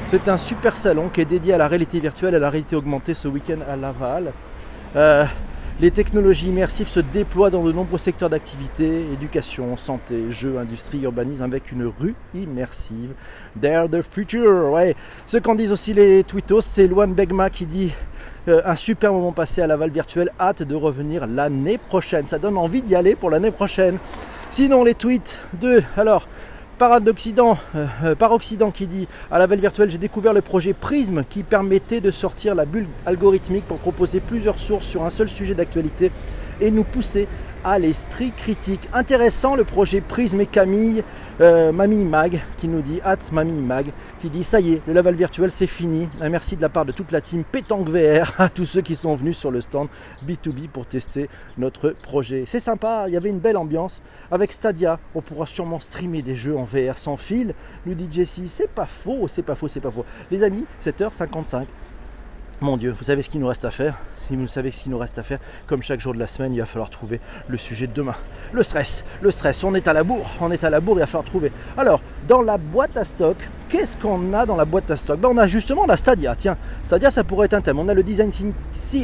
C'est 0.09 0.29
un 0.29 0.39
super 0.39 0.77
salon 0.77 1.09
qui 1.09 1.21
est 1.21 1.27
dédié 1.27 1.55
à 1.55 1.59
la 1.59 1.69
réalité 1.69 1.99
virtuelle, 1.99 2.35
à 2.35 2.39
la 2.39 2.49
réalité 2.49 2.77
augmentée 2.77 3.15
ce 3.15 3.29
week-end 3.29 3.59
à 3.69 3.77
Laval. 3.77 4.33
Euh, 4.97 5.25
les 5.81 5.91
technologies 5.91 6.49
immersives 6.49 6.87
se 6.87 7.01
déploient 7.01 7.51
dans 7.51 7.65
de 7.65 7.73
nombreux 7.73 7.99
secteurs 7.99 8.31
d'activité, 8.31 9.07
éducation, 9.13 9.77
santé, 9.77 10.31
jeux, 10.31 10.59
industrie, 10.59 11.03
urbanisme, 11.03 11.43
avec 11.43 11.73
une 11.73 11.87
rue 11.87 12.15
immersive. 12.33 13.15
They're 13.61 13.89
the 13.89 14.03
future. 14.03 14.73
Ce 15.27 15.39
qu'en 15.39 15.57
disent 15.57 15.73
aussi 15.73 15.93
les 15.93 16.23
tweetos, 16.23 16.61
c'est 16.61 16.87
Luan 16.87 17.13
Begma 17.13 17.51
qui 17.51 17.67
dit 17.67 17.93
euh, 18.47 18.63
un 18.65 18.77
super 18.77 19.13
moment 19.13 19.33
passé 19.33 19.63
à 19.63 19.67
Laval 19.67 19.91
virtuel, 19.91 20.31
hâte 20.39 20.63
de 20.63 20.75
revenir 20.77 21.27
l'année 21.27 21.79
prochaine. 21.79 22.29
Ça 22.29 22.39
donne 22.39 22.57
envie 22.57 22.83
d'y 22.83 22.95
aller 22.95 23.17
pour 23.17 23.31
l'année 23.31 23.51
prochaine. 23.51 23.99
Sinon, 24.51 24.85
les 24.85 24.95
tweets 24.95 25.41
de. 25.61 25.83
Alors, 25.97 26.29
Paradoxident, 26.79 27.57
euh, 27.77 27.87
euh, 28.03 28.15
par 28.17 28.33
Occident 28.33 28.73
qui 28.73 28.87
dit 28.87 29.07
à 29.31 29.39
la 29.39 29.47
veille 29.47 29.61
virtuelle, 29.61 29.91
j'ai 29.91 29.99
découvert 29.99 30.33
le 30.33 30.41
projet 30.41 30.73
Prism 30.73 31.23
qui 31.29 31.45
permettait 31.45 32.01
de 32.01 32.11
sortir 32.11 32.55
la 32.55 32.65
bulle 32.65 32.89
algorithmique 33.07 33.65
pour 33.67 33.79
proposer 33.79 34.19
plusieurs 34.19 34.59
sources 34.59 34.87
sur 34.87 35.05
un 35.05 35.11
seul 35.11 35.29
sujet 35.29 35.55
d'actualité 35.55 36.11
et 36.61 36.71
nous 36.73 36.83
pousser 36.83 37.29
à 37.65 37.79
l'esprit 37.79 38.31
critique. 38.31 38.89
Intéressant 38.93 39.57
le 39.57 39.65
projet 39.65 40.01
Prisme 40.01 40.41
et 40.41 40.47
Camille, 40.47 41.03
euh, 41.41 41.73
Mamie 41.73 42.05
Mag, 42.05 42.41
qui 42.59 42.69
nous 42.69 42.83
dit, 42.83 43.01
at 43.05 43.17
Mamie 43.33 43.61
Mag, 43.61 43.87
qui 44.21 44.29
dit 44.29 44.45
ça 44.45 44.61
y 44.61 44.75
est, 44.75 44.83
le 44.87 44.93
level 44.93 45.15
virtuel 45.15 45.51
c'est 45.51 45.67
fini. 45.67 46.09
Un 46.21 46.29
merci 46.29 46.57
de 46.57 46.63
la 46.63 46.69
part 46.69 46.85
de 46.85 46.93
toute 46.93 47.11
la 47.11 47.21
team 47.21 47.43
Pétanque 47.45 47.89
VR 47.89 48.33
à 48.39 48.49
tous 48.51 48.67
ceux 48.67 48.83
qui 48.83 48.95
sont 48.95 49.15
venus 49.15 49.39
sur 49.39 49.51
le 49.51 49.63
stand 49.63 49.89
B2B 50.27 50.69
pour 50.69 50.87
tester 50.87 51.29
notre 51.57 51.91
projet. 51.91 52.45
C'est 52.47 52.61
sympa, 52.61 53.05
il 53.09 53.15
y 53.15 53.17
avait 53.17 53.31
une 53.31 53.41
belle 53.41 53.57
ambiance. 53.57 54.03
Avec 54.31 54.53
Stadia, 54.53 55.01
on 55.15 55.23
pourra 55.23 55.47
sûrement 55.47 55.81
streamer 55.81 56.23
des 56.23 56.35
jeux 56.35 56.57
en 56.57 56.65
VR 56.65 56.99
sans 56.99 57.17
fil, 57.17 57.55
nous 57.87 57.95
dit 57.95 58.09
Jessie. 58.11 58.49
C'est 58.49 58.71
pas 58.71 58.87
faux, 58.87 59.27
c'est 59.27 59.43
pas 59.43 59.55
faux, 59.55 59.69
c'est 59.69 59.81
pas 59.81 59.91
faux. 59.91 60.05
Les 60.31 60.43
amis, 60.43 60.67
7h55. 60.85 61.65
Mon 62.61 62.77
Dieu, 62.77 62.93
vous 62.97 63.05
savez 63.05 63.23
ce 63.23 63.31
qu'il 63.31 63.41
nous 63.41 63.49
reste 63.49 63.65
à 63.65 63.71
faire? 63.71 63.97
Si 64.29 64.37
vous 64.37 64.47
savez 64.47 64.71
ce 64.71 64.85
qu'il 64.85 64.93
nous 64.93 64.99
reste 64.99 65.19
à 65.19 65.23
faire, 65.23 65.39
comme 65.67 65.83
chaque 65.83 66.01
jour 66.01 66.15
de 66.15 66.19
la 66.19 66.29
semaine, 66.29 66.55
il 66.55 66.61
va 66.61 66.67
falloir 66.67 66.89
trouver 66.89 67.21
le 67.49 67.59
sujet 67.59 67.87
de 67.87 67.93
demain. 67.93 68.15
Le 68.53 68.63
stress, 68.63 69.05
le 69.21 69.31
stress, 69.31 69.65
on 69.65 69.75
est 69.75 69.89
à 69.89 69.93
la 69.93 70.05
bourre, 70.05 70.31
on 70.41 70.51
est 70.51 70.63
à 70.65 70.71
la 70.71 70.81
bourre, 70.81 70.97
il 70.97 71.01
va 71.01 71.07
falloir 71.07 71.25
trouver. 71.25 71.53
Alors, 71.77 72.01
dans 72.29 72.41
la 72.41 72.57
boîte 72.57 72.97
à 72.97 73.05
stock, 73.05 73.37
qu'est-ce 73.69 73.97
qu'on 73.99 74.33
a 74.33 74.47
dans 74.47 74.57
la 74.57 74.65
boîte 74.65 74.91
à 74.91 74.97
stock? 74.97 75.19
Ben, 75.21 75.29
On 75.31 75.37
a 75.37 75.47
justement 75.47 75.85
la 75.85 75.97
Stadia, 75.97 76.37
tiens, 76.37 76.57
Stadia 76.85 77.11
ça 77.11 77.25
pourrait 77.25 77.47
être 77.47 77.55
un 77.55 77.61
thème. 77.61 77.79
On 77.81 77.89
a 77.89 77.95
le 77.95 78.03
design, 78.03 78.31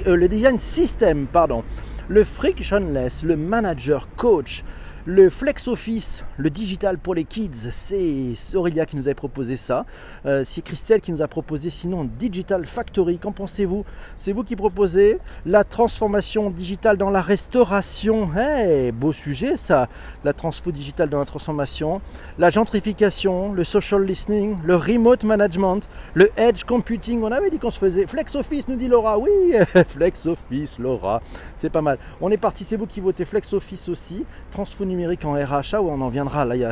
euh, 0.07 0.17
le 0.17 0.29
design 0.29 0.59
system, 0.59 1.27
pardon, 1.27 1.65
le 2.09 2.25
frictionless, 2.25 3.23
le 3.25 3.37
manager 3.37 4.09
coach, 4.17 4.65
le 5.07 5.31
Flex 5.31 5.67
Office, 5.67 6.25
le 6.37 6.51
digital 6.51 6.99
pour 6.99 7.15
les 7.15 7.25
kids, 7.25 7.71
c'est 7.73 8.35
Aurélia 8.55 8.85
qui 8.85 8.97
nous 8.97 9.09
avait 9.09 9.15
proposé 9.15 9.57
ça. 9.57 9.87
Euh, 10.27 10.43
c'est 10.45 10.61
Christelle 10.61 11.01
qui 11.01 11.11
nous 11.11 11.23
a 11.23 11.29
proposé 11.29 11.71
sinon 11.71 12.05
Digital 12.05 12.67
Factory. 12.67 13.19
Qu'en 13.19 13.33
pensez-vous? 13.33 13.87
C'est 14.19 14.33
vous 14.33 14.45
qui 14.45 14.57
proposez 14.57 15.19
la 15.47 15.65
transformation 15.65 16.51
digitale 16.51 16.99
dans 16.99 17.09
la 17.09 17.23
restauration. 17.23 18.29
Hey, 18.37 18.93
beau 18.93 19.13
sujet 19.13 19.57
ça, 19.57 19.89
la 20.23 20.35
transfo 20.35 20.71
digitale 20.71 21.09
dans 21.09 21.19
la 21.19 21.25
transformation. 21.25 22.03
La 22.39 22.51
gentrification, 22.51 23.53
le 23.53 23.65
social 23.65 24.05
listening, 24.05 24.59
le 24.65 24.77
remote 24.77 25.25
management, 25.25 25.89
le 26.13 26.31
edge 26.37 26.65
computing. 26.65 27.23
On 27.23 27.33
avait 27.33 27.49
dit 27.49 27.59
qu'on 27.59 27.71
se 27.71 27.79
faisait. 27.79 28.07
Flex 28.07 28.35
Office 28.35 28.69
nous 28.69 28.77
dit 28.77 28.89
Laura. 28.89 29.19
Oui, 29.19 29.31
Flex 29.87 30.27
Office, 30.27 30.79
Laura. 30.79 31.23
C'est 31.57 31.71
pas 31.71 31.81
mal. 31.81 31.99
On 32.21 32.31
est 32.31 32.37
parti, 32.37 32.65
c'est 32.65 32.77
vous 32.77 32.87
qui 32.87 33.01
votez 33.01 33.25
Flex 33.25 33.55
Office 33.55 33.89
aussi. 33.89 34.27
Transfo 34.51 34.90
numérique 34.91 35.25
en 35.25 35.33
RHA, 35.33 35.81
où 35.81 35.89
on 35.91 36.01
en 36.01 36.09
viendra. 36.09 36.45
Là, 36.45 36.57
il 36.57 36.63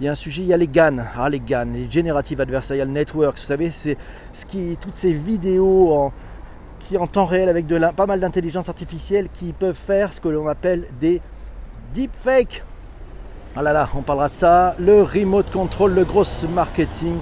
y 0.00 0.08
a, 0.08 0.10
un 0.10 0.14
sujet, 0.14 0.42
il 0.42 0.48
y 0.48 0.52
a 0.52 0.56
les 0.56 0.66
GAN, 0.66 0.96
ah, 1.16 1.28
les 1.28 1.40
GAN, 1.40 1.66
les 1.72 1.90
Generative 1.90 2.40
Adversarial 2.40 2.88
Networks. 2.88 3.38
Vous 3.38 3.44
savez, 3.44 3.70
c'est 3.70 3.96
ce 4.32 4.44
qui, 4.46 4.76
toutes 4.80 4.94
ces 4.94 5.12
vidéos 5.12 5.92
en, 5.92 6.12
qui 6.80 6.96
en 6.96 7.06
temps 7.06 7.26
réel 7.26 7.48
avec 7.48 7.66
de 7.66 7.78
pas 7.92 8.06
mal 8.06 8.20
d'intelligence 8.20 8.68
artificielle 8.68 9.28
qui 9.32 9.52
peuvent 9.52 9.76
faire 9.76 10.12
ce 10.12 10.20
que 10.20 10.28
l'on 10.28 10.48
appelle 10.48 10.86
des 11.00 11.20
deepfakes. 11.94 12.62
Ah 13.56 13.62
là 13.62 13.72
là, 13.72 13.88
on 13.96 14.02
parlera 14.02 14.28
de 14.28 14.34
ça. 14.34 14.74
Le 14.78 15.02
remote 15.02 15.50
control, 15.50 15.94
le 15.94 16.04
gros 16.04 16.24
marketing, 16.54 17.16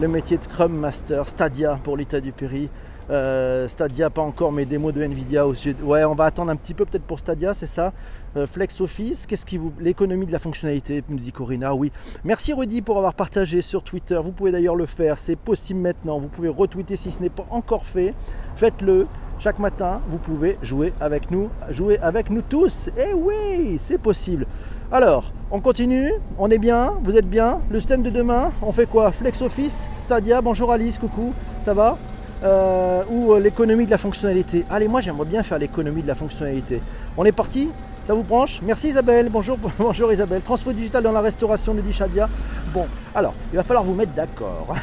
le 0.00 0.08
métier 0.08 0.38
de 0.38 0.44
Scrum 0.44 0.72
Master, 0.72 1.28
Stadia 1.28 1.78
pour 1.82 1.96
l'État 1.96 2.20
du 2.20 2.32
Péri. 2.32 2.68
Euh, 3.10 3.66
Stadia, 3.66 4.08
pas 4.08 4.22
encore, 4.22 4.52
mais 4.52 4.64
démo 4.64 4.92
de 4.92 5.02
Nvidia. 5.02 5.46
Aussi. 5.46 5.74
Ouais, 5.82 6.04
on 6.04 6.14
va 6.14 6.26
attendre 6.26 6.50
un 6.50 6.56
petit 6.56 6.74
peu 6.74 6.84
peut-être 6.84 7.04
pour 7.04 7.18
Stadia, 7.18 7.54
c'est 7.54 7.66
ça. 7.66 7.92
Euh, 8.36 8.46
Flex 8.46 8.80
Office, 8.80 9.26
qu'est-ce 9.26 9.44
qui 9.44 9.56
vous. 9.56 9.72
L'économie 9.80 10.26
de 10.26 10.32
la 10.32 10.38
fonctionnalité, 10.38 11.02
nous 11.08 11.18
dit 11.18 11.32
Corinna, 11.32 11.74
oui. 11.74 11.90
Merci 12.22 12.52
Rudy 12.52 12.82
pour 12.82 12.96
avoir 12.98 13.14
partagé 13.14 13.62
sur 13.62 13.82
Twitter. 13.82 14.18
Vous 14.22 14.30
pouvez 14.30 14.52
d'ailleurs 14.52 14.76
le 14.76 14.86
faire, 14.86 15.18
c'est 15.18 15.36
possible 15.36 15.80
maintenant. 15.80 16.18
Vous 16.18 16.28
pouvez 16.28 16.48
retweeter 16.48 16.96
si 16.96 17.10
ce 17.10 17.20
n'est 17.20 17.30
pas 17.30 17.46
encore 17.50 17.84
fait. 17.84 18.14
Faites-le. 18.56 19.06
Chaque 19.40 19.58
matin, 19.58 20.02
vous 20.08 20.18
pouvez 20.18 20.58
jouer 20.60 20.92
avec 21.00 21.30
nous, 21.30 21.48
jouer 21.70 21.98
avec 22.00 22.28
nous 22.28 22.42
tous. 22.42 22.90
Eh 22.98 23.14
oui, 23.14 23.78
c'est 23.78 23.96
possible. 23.96 24.46
Alors, 24.92 25.32
on 25.50 25.60
continue, 25.60 26.12
on 26.38 26.50
est 26.50 26.58
bien, 26.58 26.92
vous 27.02 27.16
êtes 27.16 27.28
bien. 27.28 27.60
Le 27.70 27.80
thème 27.80 28.02
de 28.02 28.10
demain, 28.10 28.52
on 28.60 28.70
fait 28.70 28.84
quoi? 28.84 29.12
Flex 29.12 29.40
Office, 29.40 29.86
Stadia, 30.02 30.42
bonjour 30.42 30.70
Alice, 30.70 30.98
coucou, 30.98 31.32
ça 31.64 31.72
va? 31.72 31.96
Euh, 32.42 33.02
Ou 33.10 33.32
euh, 33.34 33.40
l'économie 33.40 33.86
de 33.86 33.90
la 33.90 33.98
fonctionnalité. 33.98 34.64
Allez, 34.70 34.88
moi 34.88 35.00
j'aimerais 35.00 35.26
bien 35.26 35.42
faire 35.42 35.58
l'économie 35.58 36.02
de 36.02 36.06
la 36.06 36.14
fonctionnalité. 36.14 36.80
On 37.16 37.24
est 37.24 37.32
parti? 37.32 37.68
Ça 38.02 38.14
vous 38.14 38.22
branche? 38.22 38.60
Merci 38.62 38.88
Isabelle. 38.88 39.28
Bonjour, 39.30 39.58
bonjour 39.78 40.12
Isabelle. 40.12 40.42
Transfo 40.42 40.72
digital 40.72 41.02
dans 41.02 41.12
la 41.12 41.20
restauration, 41.20 41.74
nous 41.74 41.82
dit 41.82 41.92
Shadia. 41.92 42.28
Bon, 42.72 42.86
alors, 43.14 43.34
il 43.52 43.56
va 43.56 43.62
falloir 43.62 43.84
vous 43.84 43.94
mettre 43.94 44.12
d'accord. 44.12 44.74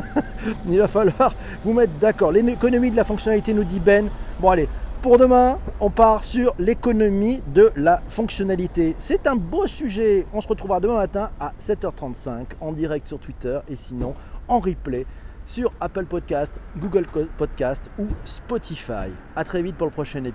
il 0.68 0.78
va 0.78 0.88
falloir 0.88 1.34
vous 1.64 1.72
mettre 1.72 1.92
d'accord. 2.00 2.30
L'économie 2.30 2.90
de 2.90 2.96
la 2.96 3.04
fonctionnalité, 3.04 3.54
nous 3.54 3.64
dit 3.64 3.80
Ben. 3.80 4.08
Bon, 4.38 4.50
allez, 4.50 4.68
pour 5.00 5.18
demain, 5.18 5.58
on 5.80 5.90
part 5.90 6.22
sur 6.22 6.54
l'économie 6.58 7.42
de 7.54 7.72
la 7.74 8.00
fonctionnalité. 8.08 8.94
C'est 8.98 9.26
un 9.26 9.34
beau 9.34 9.66
sujet. 9.66 10.26
On 10.32 10.40
se 10.40 10.46
retrouvera 10.46 10.78
demain 10.78 10.98
matin 10.98 11.30
à 11.40 11.52
7h35 11.60 12.44
en 12.60 12.72
direct 12.72 13.08
sur 13.08 13.18
Twitter 13.18 13.58
et 13.68 13.74
sinon 13.74 14.14
en 14.46 14.60
replay 14.60 15.06
sur 15.52 15.70
Apple 15.80 16.06
Podcast, 16.06 16.58
Google 16.78 17.04
Podcast 17.36 17.90
ou 17.98 18.06
Spotify. 18.24 19.10
A 19.36 19.44
très 19.44 19.62
vite 19.62 19.76
pour 19.76 19.86
le 19.86 19.92
prochain 19.92 20.24
épisode. 20.24 20.30